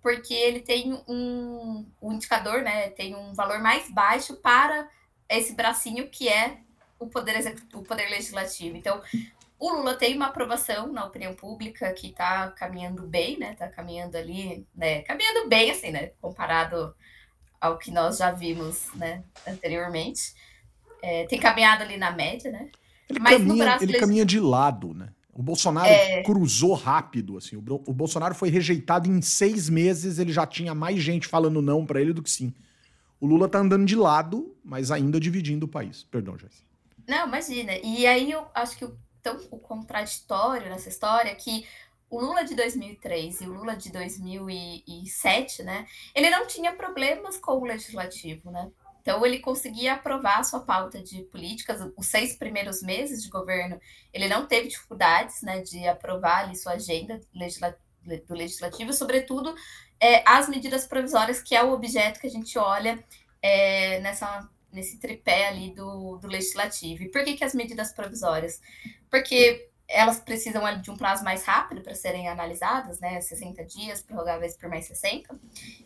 [0.00, 2.90] porque ele tem um, um indicador, né?
[2.90, 4.88] Tem um valor mais baixo para
[5.28, 6.58] esse bracinho que é
[6.98, 8.76] o poder, o poder legislativo.
[8.76, 9.00] Então,
[9.58, 13.52] o Lula tem uma aprovação na opinião pública que está caminhando bem, né?
[13.52, 15.02] Está caminhando ali, né?
[15.02, 16.12] Caminhando bem, assim, né?
[16.20, 16.94] Comparado
[17.60, 20.34] ao que nós já vimos né, anteriormente.
[21.02, 22.70] É, tem caminhado ali na média, né?
[23.08, 25.12] Ele, Mas caminha, ele caminha de lado, né?
[25.40, 26.22] O Bolsonaro é...
[26.22, 27.56] cruzou rápido, assim.
[27.56, 31.86] O, o, Bolsonaro foi rejeitado em seis meses, ele já tinha mais gente falando não
[31.86, 32.52] para ele do que sim.
[33.18, 36.02] O Lula tá andando de lado, mas ainda dividindo o país.
[36.02, 36.62] Perdão, Joyce.
[37.08, 37.72] Não, imagina.
[37.82, 41.66] E aí eu acho que o, tão o contraditório nessa história que
[42.10, 47.52] o Lula de 2003 e o Lula de 2007, né, ele não tinha problemas com
[47.52, 48.70] o legislativo, né?
[49.00, 53.80] Então ele conseguia aprovar a sua pauta de políticas, os seis primeiros meses de governo,
[54.12, 57.20] ele não teve dificuldades, né, de aprovar ali sua agenda
[58.26, 59.54] do legislativo, sobretudo
[59.98, 63.02] é, as medidas provisórias, que é o objeto que a gente olha
[63.42, 67.02] é, nessa nesse tripé ali do, do legislativo.
[67.02, 68.60] E por que, que as medidas provisórias?
[69.10, 73.20] Porque elas precisam de um prazo mais rápido para serem analisadas, né?
[73.20, 75.34] 60 dias, prorrogáveis por mais 60.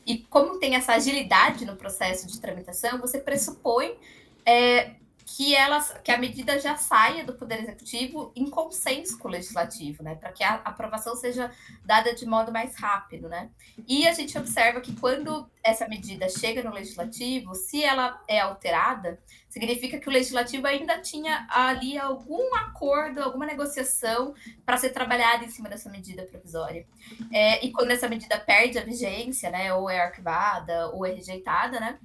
[0.07, 3.97] E como tem essa agilidade no processo de tramitação, você pressupõe
[4.45, 4.97] é,
[5.27, 10.03] que, elas, que a medida já saia do Poder Executivo em consenso com o Legislativo,
[10.03, 10.15] né?
[10.15, 11.51] Para que a aprovação seja
[11.85, 13.51] dada de modo mais rápido, né?
[13.89, 19.19] E a gente observa que quando essa medida chega no Legislativo, se ela é alterada,
[19.49, 25.49] significa que o Legislativo ainda tinha ali algum acordo, alguma negociação para ser trabalhada em
[25.49, 26.87] cima dessa medida provisória.
[27.33, 29.73] É, e quando essa medida perde a vigência, né?
[29.73, 31.99] Ou é arquivada, ou é rejeitada, né?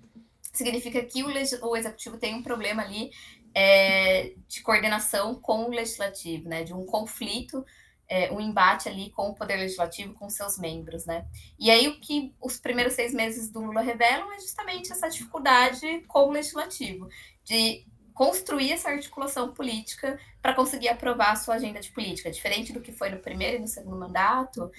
[0.59, 3.09] Significa que o, o executivo tem um problema ali
[3.53, 6.63] é, de coordenação com o legislativo, né?
[6.63, 7.65] De um conflito,
[8.07, 11.25] é, um embate ali com o poder legislativo, com seus membros, né?
[11.57, 16.01] E aí o que os primeiros seis meses do Lula revelam é justamente essa dificuldade
[16.07, 17.07] com o legislativo,
[17.43, 22.81] de construir essa articulação política para conseguir aprovar a sua agenda de política, diferente do
[22.81, 24.69] que foi no primeiro e no segundo mandato.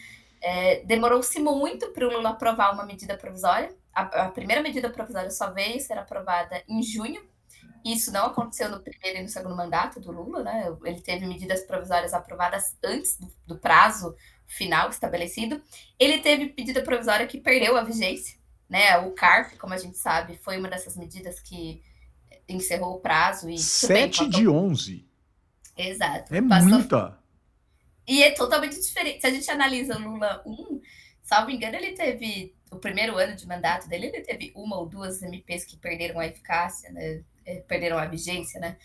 [0.43, 5.30] É, Demorou-se muito para o Lula aprovar uma medida provisória, a, a, primeira medida provisória
[5.30, 7.22] só veio ser aprovada em junho.
[7.84, 10.66] Isso não aconteceu no primeiro e no segundo mandato do Lula, né?
[10.84, 14.14] Ele teve medidas provisórias aprovadas antes do, do prazo
[14.47, 15.62] final estabelecido.
[15.99, 18.38] Ele teve medida provisória que perdeu a vigência,
[18.68, 18.99] né?
[18.99, 21.82] O CARF, como a gente sabe, foi uma dessas medidas que
[22.49, 23.49] encerrou o prazo.
[23.49, 25.09] e 7 de 11.
[25.76, 26.34] Exato.
[26.34, 26.68] É passou...
[26.68, 27.20] muita.
[28.07, 29.21] E é totalmente diferente.
[29.21, 30.81] Se a gente analisa Lula 1,
[31.23, 35.23] salvo engano, ele teve o primeiro ano de mandato dele, ele teve uma ou duas
[35.23, 37.23] MPs que perderam a eficácia, né?
[37.45, 38.77] É, perderam a vigência, né?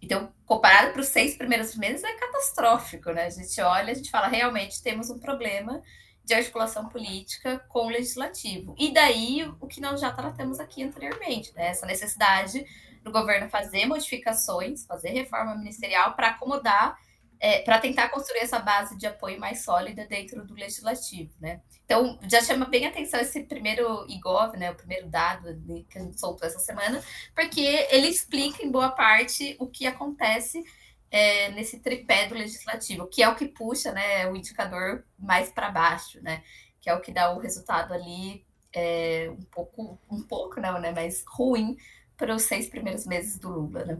[0.00, 3.24] Então, comparado para os seis primeiros meses, é catastrófico, né?
[3.24, 5.82] A gente olha, a gente fala, realmente temos um problema
[6.24, 8.74] de articulação política com o legislativo.
[8.78, 11.68] E daí, o que nós já tratamos aqui anteriormente, né?
[11.68, 12.64] Essa necessidade
[13.02, 16.98] do governo fazer modificações, fazer reforma ministerial para acomodar
[17.44, 21.60] é, para tentar construir essa base de apoio mais sólida dentro do legislativo, né?
[21.84, 25.54] Então, já chama bem atenção esse primeiro IGOV, né, o primeiro dado
[25.90, 30.64] que a gente soltou essa semana, porque ele explica em boa parte o que acontece
[31.10, 35.70] é, nesse tripé do legislativo, que é o que puxa, né, o indicador mais para
[35.70, 36.42] baixo, né,
[36.80, 38.42] que é o que dá o resultado ali
[38.72, 41.76] é, um pouco, um pouco não, né, mas ruim
[42.16, 43.98] para os seis primeiros meses do Lula, né?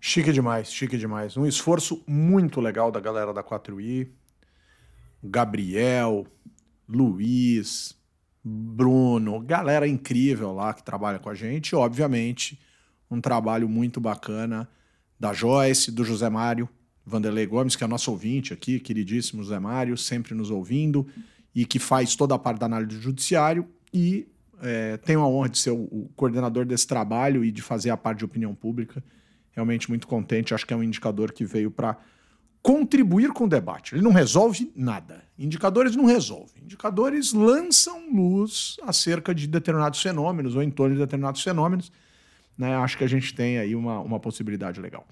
[0.00, 1.36] Chique demais, chique demais.
[1.36, 4.08] Um esforço muito legal da galera da 4i.
[5.22, 6.26] Gabriel,
[6.88, 7.94] Luiz,
[8.42, 11.76] Bruno, galera incrível lá que trabalha com a gente.
[11.76, 12.58] obviamente,
[13.10, 14.66] um trabalho muito bacana
[15.18, 16.66] da Joyce, do José Mário,
[17.04, 21.06] Vanderlei Gomes, que é nosso ouvinte aqui, queridíssimo José Mário, sempre nos ouvindo
[21.54, 24.26] e que faz toda a parte da análise do judiciário e
[24.62, 27.96] é, tenho a honra de ser o, o coordenador desse trabalho e de fazer a
[27.96, 29.04] parte de opinião pública
[29.60, 30.54] realmente muito contente.
[30.54, 31.96] Acho que é um indicador que veio para
[32.62, 33.94] contribuir com o debate.
[33.94, 35.22] Ele não resolve nada.
[35.38, 36.62] Indicadores não resolvem.
[36.64, 41.92] Indicadores lançam luz acerca de determinados fenômenos ou em torno de determinados fenômenos.
[42.56, 42.74] Né?
[42.76, 45.06] Acho que a gente tem aí uma, uma possibilidade legal.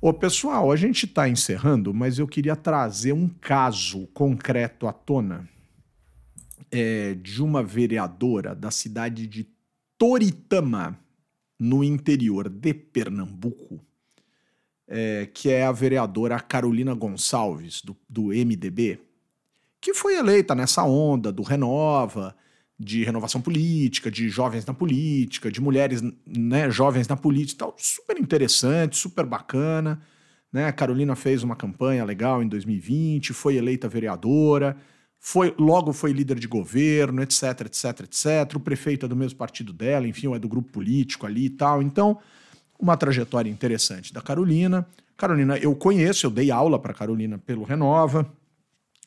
[0.00, 5.48] Ô, pessoal, a gente está encerrando, mas eu queria trazer um caso concreto à tona
[6.70, 9.48] é, de uma vereadora da cidade de
[9.98, 10.96] Toritama,
[11.58, 13.84] no interior de Pernambuco,
[14.86, 19.00] é, que é a vereadora Carolina Gonçalves, do, do MDB,
[19.80, 22.34] que foi eleita nessa onda do Renova,
[22.78, 27.74] de renovação política, de jovens na política, de mulheres né, jovens na política tal.
[27.76, 30.00] Super interessante, super bacana.
[30.52, 30.66] Né?
[30.66, 34.76] A Carolina fez uma campanha legal em 2020, foi eleita vereadora
[35.20, 38.56] foi logo foi líder de governo, etc, etc, etc.
[38.56, 41.82] O prefeito é do mesmo partido dela, enfim, é do grupo político ali e tal.
[41.82, 42.18] Então,
[42.78, 44.86] uma trajetória interessante da Carolina.
[45.16, 48.30] Carolina, eu conheço, eu dei aula para Carolina pelo Renova,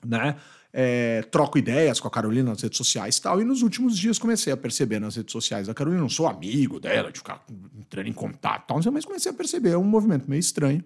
[0.06, 0.36] né?
[0.74, 3.42] É, troco ideias com a Carolina nas redes sociais e tal.
[3.42, 6.80] E nos últimos dias comecei a perceber nas redes sociais da Carolina, não sou amigo
[6.80, 7.44] dela, de ficar
[7.78, 10.84] entrando em contato e tal, mas comecei a perceber um movimento meio estranho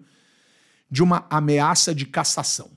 [0.90, 2.70] de uma ameaça de cassação.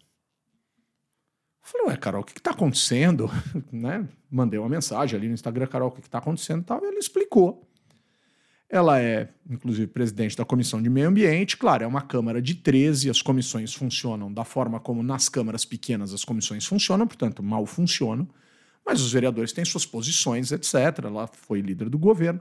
[1.72, 3.30] Falei, ué, Carol, o que está acontecendo?
[3.72, 4.08] né?
[4.30, 6.64] Mandei uma mensagem ali no Instagram, Carol, o que está acontecendo?
[6.64, 7.64] Tal, e ele explicou.
[8.68, 11.58] Ela é, inclusive, presidente da Comissão de Meio Ambiente.
[11.58, 16.12] Claro, é uma Câmara de 13, as comissões funcionam da forma como nas câmaras pequenas
[16.12, 18.28] as comissões funcionam, portanto, mal funcionam.
[18.84, 20.74] Mas os vereadores têm suas posições, etc.
[21.04, 22.40] Ela foi líder do governo.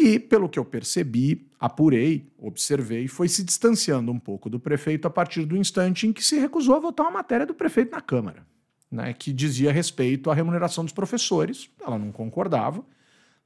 [0.00, 5.10] E, pelo que eu percebi, apurei, observei, foi se distanciando um pouco do prefeito a
[5.10, 8.46] partir do instante em que se recusou a votar uma matéria do prefeito na Câmara,
[8.90, 11.68] né, que dizia respeito à remuneração dos professores.
[11.86, 12.82] Ela não concordava.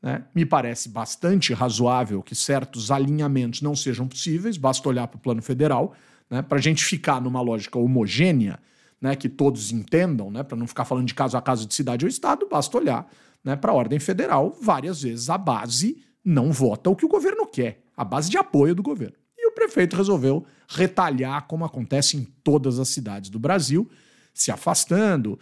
[0.00, 0.22] Né?
[0.32, 5.42] Me parece bastante razoável que certos alinhamentos não sejam possíveis, basta olhar para o plano
[5.42, 5.92] federal,
[6.30, 8.60] né, para a gente ficar numa lógica homogênea,
[9.00, 12.04] né, que todos entendam, né, para não ficar falando de caso a caso de cidade
[12.04, 13.10] ou estado, basta olhar
[13.42, 17.46] né, para a ordem federal, várias vezes a base não vota o que o governo
[17.46, 19.16] quer, a base de apoio do governo.
[19.36, 23.88] E o prefeito resolveu retalhar, como acontece em todas as cidades do Brasil,
[24.32, 25.38] se afastando,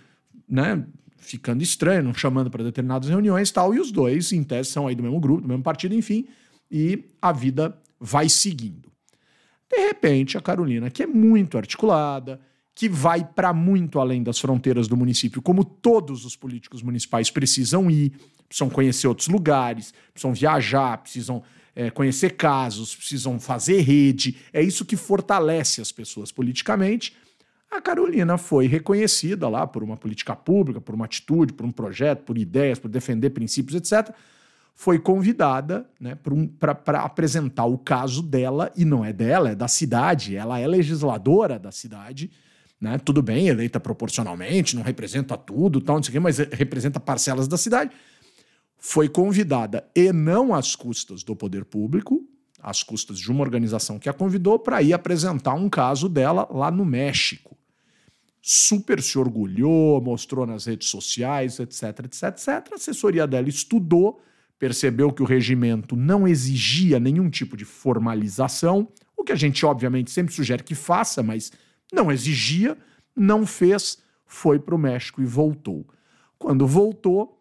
[0.48, 0.84] né,
[1.16, 4.86] ficando estranho, não chamando para determinadas reuniões e tal, e os dois, em tese, são
[4.86, 6.26] aí do mesmo grupo, do mesmo partido, enfim,
[6.70, 8.90] e a vida vai seguindo.
[9.70, 12.40] De repente, a Carolina, que é muito articulada,
[12.74, 17.90] que vai para muito além das fronteiras do município, como todos os políticos municipais precisam
[17.90, 18.12] ir,
[18.52, 21.42] precisam conhecer outros lugares, precisam viajar, precisam
[21.74, 24.36] é, conhecer casos, precisam fazer rede.
[24.52, 27.14] É isso que fortalece as pessoas politicamente
[27.72, 32.22] a Carolina foi reconhecida lá por uma política pública, por uma atitude, por um projeto,
[32.22, 34.14] por ideias, por defender princípios, etc.
[34.74, 36.50] Foi convidada né, para um,
[37.02, 41.72] apresentar o caso dela, e não é dela, é da cidade, ela é legisladora da
[41.72, 42.30] cidade.
[42.78, 42.98] Né?
[42.98, 47.48] Tudo bem, eleita proporcionalmente, não representa tudo, tal, não sei o quê, mas representa parcelas
[47.48, 47.90] da cidade.
[48.84, 52.20] Foi convidada, e não às custas do poder público,
[52.60, 56.68] às custas de uma organização que a convidou, para ir apresentar um caso dela lá
[56.68, 57.56] no México
[58.42, 62.48] super se orgulhou, mostrou nas redes sociais, etc, etc, etc.
[62.72, 64.20] A assessoria dela estudou,
[64.58, 70.10] percebeu que o regimento não exigia nenhum tipo de formalização, o que a gente obviamente
[70.10, 71.52] sempre sugere que faça, mas
[71.92, 72.76] não exigia,
[73.14, 75.86] não fez, foi para o México e voltou.
[76.36, 77.40] Quando voltou,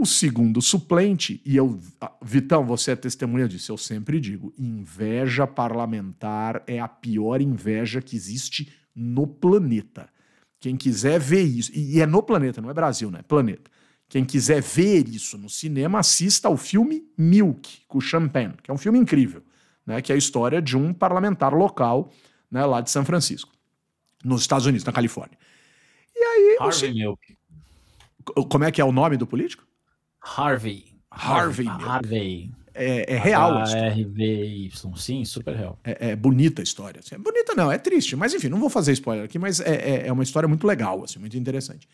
[0.00, 5.46] o segundo suplente, e eu, ah, Vitão, você é testemunha disso, eu sempre digo: inveja
[5.46, 10.08] parlamentar é a pior inveja que existe no planeta.
[10.58, 13.22] Quem quiser ver isso, e é no planeta, não é Brasil, né?
[13.22, 13.70] Planeta.
[14.08, 18.78] Quem quiser ver isso no cinema, assista ao filme Milk, com Champagne, que é um
[18.78, 19.42] filme incrível,
[19.86, 20.02] né?
[20.02, 22.12] Que é a história de um parlamentar local,
[22.50, 23.52] né, lá de São Francisco,
[24.24, 25.38] nos Estados Unidos, na Califórnia.
[26.16, 26.56] E aí.
[26.58, 26.92] Harvey.
[26.92, 27.38] Milk.
[28.50, 29.69] Como é que é o nome do político?
[30.20, 30.84] Harvey.
[31.10, 31.66] Harvey.
[31.68, 32.50] Harvey.
[32.74, 33.62] É, é real.
[33.64, 35.78] RVY, sim, super real.
[35.84, 37.00] É, é, bonita a história.
[37.00, 37.14] Assim.
[37.14, 38.14] É bonita não, é triste.
[38.16, 41.02] Mas enfim, não vou fazer spoiler aqui, mas é, é, é uma história muito legal,
[41.04, 41.88] assim, muito interessante.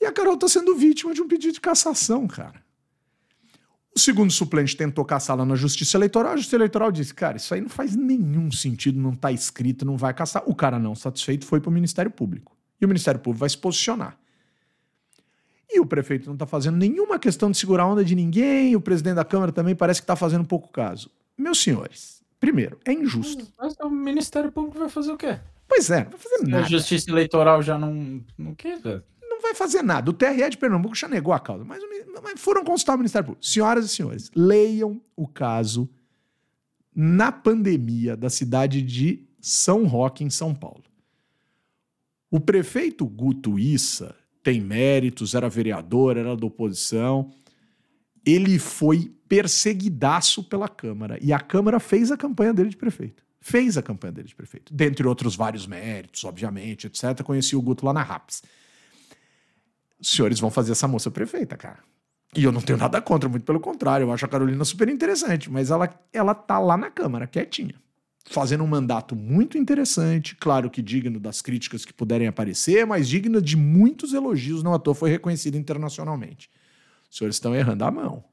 [0.00, 2.62] E a Carol tá sendo vítima de um pedido de cassação, cara.
[3.94, 6.32] O segundo suplente tentou caçá-la na Justiça Eleitoral.
[6.32, 9.96] A Justiça Eleitoral disse: cara, isso aí não faz nenhum sentido, não tá escrito, não
[9.96, 10.42] vai caçar.
[10.46, 12.56] O cara não satisfeito foi para o Ministério Público.
[12.80, 14.18] E o Ministério Público vai se posicionar.
[15.74, 18.80] E o prefeito não está fazendo nenhuma questão de segurar a onda de ninguém, o
[18.80, 21.10] presidente da Câmara também parece que está fazendo pouco caso.
[21.36, 23.46] Meus senhores, primeiro, é injusto.
[23.58, 25.38] Mas o Ministério Público vai fazer o quê?
[25.66, 26.64] Pois é, não vai fazer nada.
[26.64, 28.22] A Justiça Eleitoral já não.
[28.36, 29.02] Não quer, velho.
[29.22, 30.10] Não vai fazer nada.
[30.10, 31.82] O TRE de Pernambuco já negou a causa, mas,
[32.22, 33.46] mas foram consultar o Ministério Público.
[33.46, 35.88] Senhoras e senhores, leiam o caso
[36.94, 40.84] na pandemia da cidade de São Roque, em São Paulo.
[42.30, 47.32] O prefeito Guto Issa tem méritos, era vereador, era da oposição.
[48.24, 51.18] Ele foi perseguidaço pela Câmara.
[51.20, 53.22] E a Câmara fez a campanha dele de prefeito.
[53.40, 54.72] Fez a campanha dele de prefeito.
[54.72, 57.22] Dentre outros vários méritos, obviamente, etc.
[57.22, 58.42] Conheci o Guto lá na RAPS.
[60.00, 61.78] Os senhores vão fazer essa moça prefeita, cara.
[62.36, 64.04] E eu não tenho nada contra, muito pelo contrário.
[64.04, 65.50] Eu acho a Carolina super interessante.
[65.50, 67.74] Mas ela, ela tá lá na Câmara, quietinha
[68.30, 73.40] fazendo um mandato muito interessante, claro que digno das críticas que puderem aparecer, mas digno
[73.42, 76.50] de muitos elogios, não à toa foi reconhecido internacionalmente.
[77.10, 78.24] Os senhores estão errando a mão.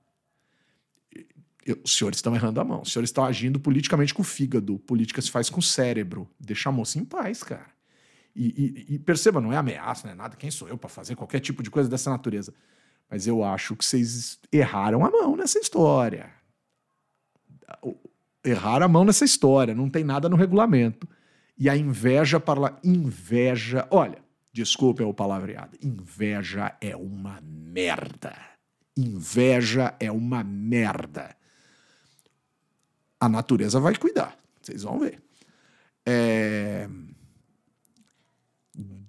[1.83, 2.81] Os senhores estão errando a mão.
[2.81, 4.79] Os senhores estão agindo politicamente com o fígado.
[4.79, 6.29] Política se faz com o cérebro.
[6.39, 7.67] Deixa a moça em paz, cara.
[8.35, 10.37] E, e, e perceba, não é ameaça, não é nada.
[10.37, 12.53] Quem sou eu para fazer qualquer tipo de coisa dessa natureza?
[13.09, 16.31] Mas eu acho que vocês erraram a mão nessa história
[18.43, 21.07] errar a mão nessa história, não tem nada no regulamento.
[21.57, 24.19] E a inveja para inveja, olha,
[24.53, 28.35] desculpe o palavreado, inveja é uma merda.
[28.97, 31.35] Inveja é uma merda.
[33.19, 35.21] A natureza vai cuidar, vocês vão ver.
[36.05, 36.89] É...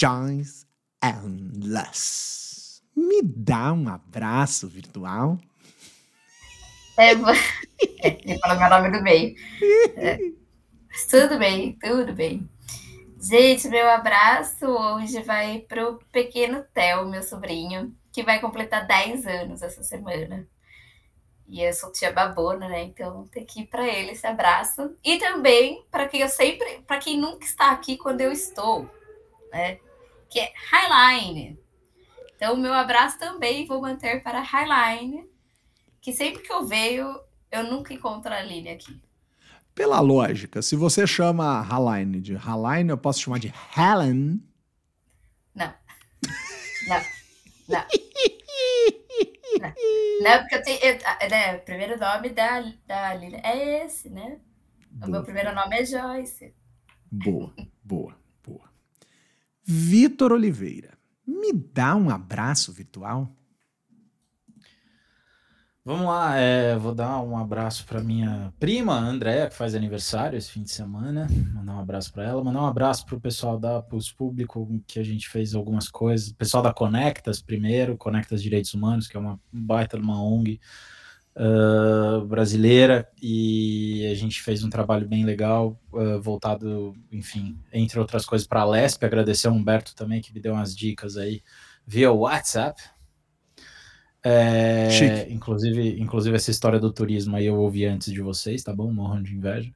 [0.01, 0.67] Joyce
[1.03, 2.83] Endless.
[2.97, 5.39] Me dá um abraço virtual.
[7.01, 7.13] É,
[8.07, 9.35] é, ele falou meu nome do meio.
[9.97, 10.19] É.
[11.09, 12.47] Tudo bem, tudo bem.
[13.19, 19.63] Gente, meu abraço hoje vai pro pequeno Theo, meu sobrinho, que vai completar 10 anos
[19.63, 20.47] essa semana.
[21.49, 22.83] E eu sou tia babona, né?
[22.83, 24.95] Então tem que ir para ele esse abraço.
[25.03, 28.87] E também para quem eu sempre, para quem nunca está aqui quando eu estou,
[29.51, 29.79] né?
[30.29, 31.59] Que é Highline.
[32.37, 35.30] Então, meu abraço também vou manter para Highline,
[36.01, 37.21] que sempre que eu vejo,
[37.51, 39.01] eu nunca encontro a Aline aqui.
[39.75, 44.43] Pela lógica, se você chama Haline de Haline, eu posso chamar de Helen?
[45.55, 45.73] Não.
[46.89, 47.01] Não.
[47.69, 47.85] Não.
[49.61, 49.73] Não,
[50.23, 50.79] não porque eu tenho.
[50.83, 54.39] Eu, né, o primeiro nome da, da é esse, né?
[54.91, 55.09] Boa.
[55.09, 56.55] O meu primeiro nome é Joyce.
[57.11, 57.53] Boa,
[57.83, 58.71] boa, boa.
[59.63, 60.99] Vitor Oliveira.
[61.27, 63.35] Me dá um abraço virtual?
[65.83, 70.51] Vamos lá, é, vou dar um abraço para minha prima, Andréa, que faz aniversário esse
[70.51, 71.27] fim de semana.
[71.55, 74.99] Mandar um abraço para ela, mandar um abraço para o pessoal da Pulse Público, que
[74.99, 76.33] a gente fez algumas coisas.
[76.33, 80.61] pessoal da Conectas, primeiro, Conectas Direitos Humanos, que é uma baita de uma ONG
[81.35, 88.27] uh, brasileira, e a gente fez um trabalho bem legal, uh, voltado, enfim, entre outras
[88.27, 89.07] coisas, para a LESP.
[89.07, 91.43] Agradecer ao Humberto também, que me deu umas dicas aí
[91.87, 92.83] via WhatsApp
[94.23, 98.93] é, inclusive, inclusive, essa história do turismo aí eu ouvi antes de vocês, tá bom?
[98.93, 99.73] Morram de inveja.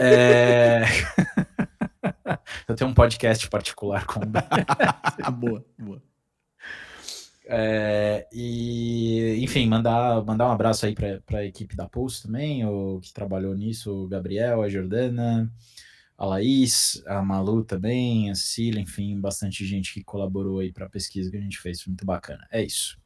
[0.00, 0.82] É...
[2.68, 4.20] eu tenho um podcast particular com
[5.34, 6.02] boa, boa.
[7.44, 13.00] É, e, enfim, mandar, mandar um abraço aí para a equipe da Pulse também, o
[13.00, 15.52] que trabalhou nisso, o Gabriel, a Jordana,
[16.16, 20.90] a Laís, a Malu também, a Cecília, enfim, bastante gente que colaborou aí para a
[20.90, 22.46] pesquisa que a gente fez, muito bacana.
[22.50, 23.01] É isso.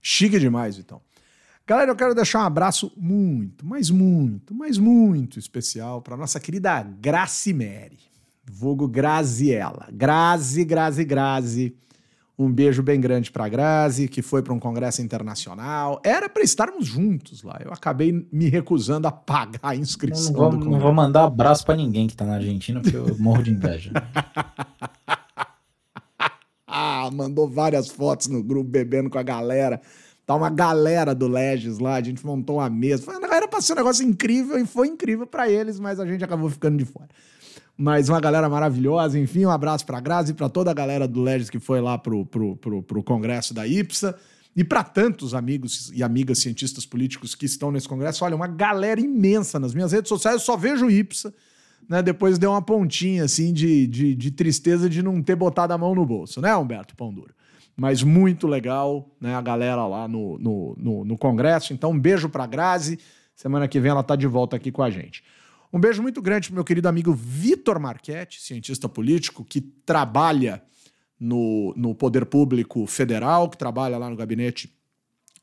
[0.00, 1.00] Chique demais, então.
[1.68, 6.82] Galera, eu quero deixar um abraço muito, mas muito, mas muito especial para nossa querida
[6.82, 7.98] Gracimere,
[8.50, 9.86] vulgo Graziella.
[9.92, 11.76] Grazi, Grazi, Grazi.
[12.38, 16.00] Um beijo bem grande para Grazi, que foi para um congresso internacional.
[16.04, 17.60] Era para estarmos juntos lá.
[17.62, 20.32] Eu acabei me recusando a pagar a inscrição.
[20.32, 23.42] Não, vou, não vou, mandar abraço para ninguém que está na Argentina, porque eu morro
[23.42, 23.90] de inveja.
[27.12, 29.80] Mandou várias fotos no grupo bebendo com a galera.
[30.26, 33.04] Tá uma galera do Legis lá, a gente montou uma mesa.
[33.32, 36.50] Era pra ser um negócio incrível e foi incrível para eles, mas a gente acabou
[36.50, 37.08] ficando de fora.
[37.76, 41.22] Mas uma galera maravilhosa, enfim, um abraço pra Grazi e pra toda a galera do
[41.22, 44.18] Legis que foi lá pro, pro, pro, pro congresso da IPSA.
[44.56, 49.00] E para tantos amigos e amigas cientistas políticos que estão nesse congresso, olha, uma galera
[49.00, 51.32] imensa nas minhas redes sociais, eu só vejo IPSA
[51.88, 55.78] né, depois deu uma pontinha assim de, de, de, tristeza de não ter botado a
[55.78, 57.34] mão no bolso, né, Humberto Pão Duro?
[57.76, 61.72] Mas muito legal, né, a galera lá no, no, no, no Congresso.
[61.72, 62.98] Então, um beijo para Grazi.
[63.36, 65.22] Semana que vem ela tá de volta aqui com a gente.
[65.72, 70.60] Um beijo muito grande pro meu querido amigo Vitor Marchetti, cientista político, que trabalha
[71.20, 74.76] no, no Poder Público Federal, que trabalha lá no gabinete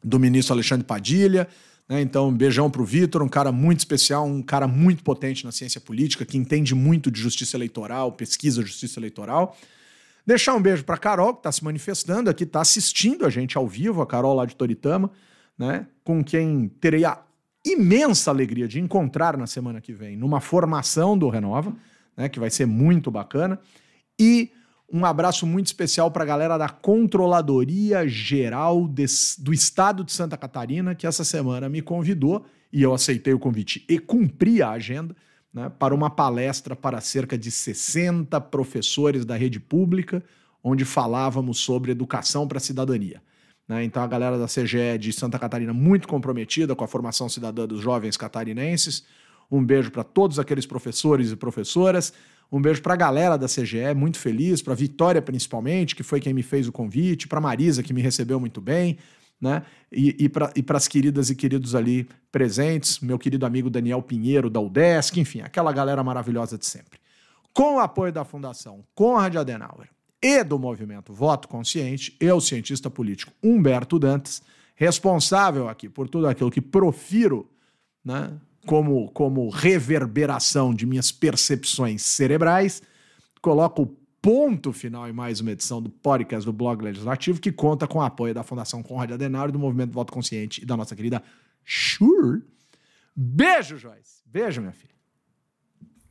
[0.03, 1.47] do ministro Alexandre Padilha
[1.87, 2.01] né?
[2.01, 5.79] Então, beijão para o Vitor, um cara muito especial, um cara muito potente na ciência
[5.79, 9.55] política, que entende muito de justiça eleitoral, pesquisa justiça eleitoral.
[10.25, 13.67] Deixar um beijo para Carol, que está se manifestando aqui, está assistindo a gente ao
[13.67, 15.11] vivo, a Carol lá de Toritama,
[15.57, 15.85] né?
[16.03, 17.21] com quem terei a
[17.63, 21.75] imensa alegria de encontrar na semana que vem, numa formação do Renova,
[22.17, 22.27] né?
[22.27, 23.59] que vai ser muito bacana.
[24.19, 24.51] E
[24.91, 29.05] um abraço muito especial para a galera da Controladoria Geral de,
[29.39, 33.83] do Estado de Santa Catarina, que essa semana me convidou e eu aceitei o convite
[33.89, 35.15] e cumpri a agenda
[35.53, 40.23] né, para uma palestra para cerca de 60 professores da rede pública,
[40.63, 43.21] onde falávamos sobre educação para a cidadania.
[43.67, 43.83] Né?
[43.83, 47.81] Então, a galera da CGE de Santa Catarina muito comprometida com a formação cidadã dos
[47.81, 49.05] jovens catarinenses.
[49.49, 52.13] Um beijo para todos aqueles professores e professoras
[52.51, 56.33] um beijo para a galera da CGE, muito feliz, para Vitória principalmente, que foi quem
[56.33, 58.97] me fez o convite, para Marisa, que me recebeu muito bem,
[59.39, 59.63] né?
[59.91, 64.59] E, e para as queridas e queridos ali presentes, meu querido amigo Daniel Pinheiro, da
[64.59, 66.99] UDESC, enfim, aquela galera maravilhosa de sempre.
[67.53, 69.89] Com o apoio da Fundação Conrad Adenauer
[70.21, 74.41] e do movimento Voto Consciente, eu, cientista político Humberto Dantas,
[74.75, 77.49] responsável aqui por tudo aquilo que profiro,
[78.03, 78.33] né?
[78.65, 82.81] Como, como reverberação de minhas percepções cerebrais,
[83.41, 87.87] coloco o ponto final em mais uma edição do podcast do Blog Legislativo, que conta
[87.87, 91.21] com o apoio da Fundação Conrad Adenauer, do Movimento Voto Consciente e da nossa querida
[91.63, 92.43] Sure.
[93.15, 94.21] Beijo, Joyce.
[94.25, 94.95] Beijo, minha filha.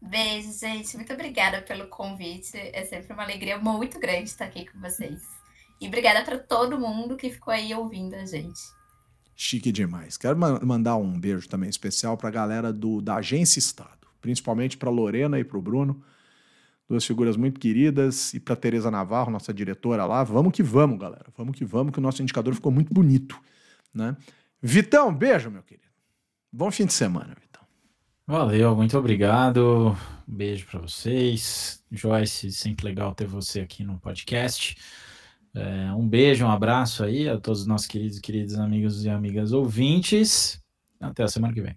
[0.01, 0.97] Beijo, gente.
[0.97, 2.57] Muito obrigada pelo convite.
[2.57, 5.23] É sempre uma alegria muito grande estar aqui com vocês.
[5.81, 8.61] E obrigada para todo mundo que ficou aí ouvindo a gente.
[9.37, 10.17] Chique demais.
[10.17, 14.77] Quero ma- mandar um beijo também especial para a galera do, da Agência Estado, principalmente
[14.77, 16.03] para Lorena e para o Bruno,
[16.89, 20.23] duas figuras muito queridas, e para Tereza Navarro, nossa diretora lá.
[20.23, 21.27] Vamos que vamos, galera.
[21.37, 23.39] Vamos que vamos, que o nosso indicador ficou muito bonito,
[23.93, 24.17] né?
[24.63, 25.89] Vitão, beijo, meu querido.
[26.53, 27.63] Bom fim de semana, Vitão.
[28.27, 29.97] Valeu, muito obrigado.
[30.27, 31.83] Beijo pra vocês.
[31.91, 34.77] Joyce, sempre legal ter você aqui no podcast.
[35.55, 39.09] É, um beijo, um abraço aí a todos os nossos queridos e queridos amigos e
[39.09, 40.61] amigas ouvintes.
[41.01, 41.77] Até a semana que vem.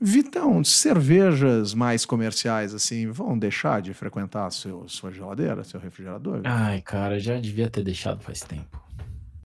[0.00, 6.40] Vitão, cervejas mais comerciais, assim, vão deixar de frequentar seu, sua geladeira, seu refrigerador?
[6.44, 8.80] Ai, cara, já devia ter deixado faz tempo.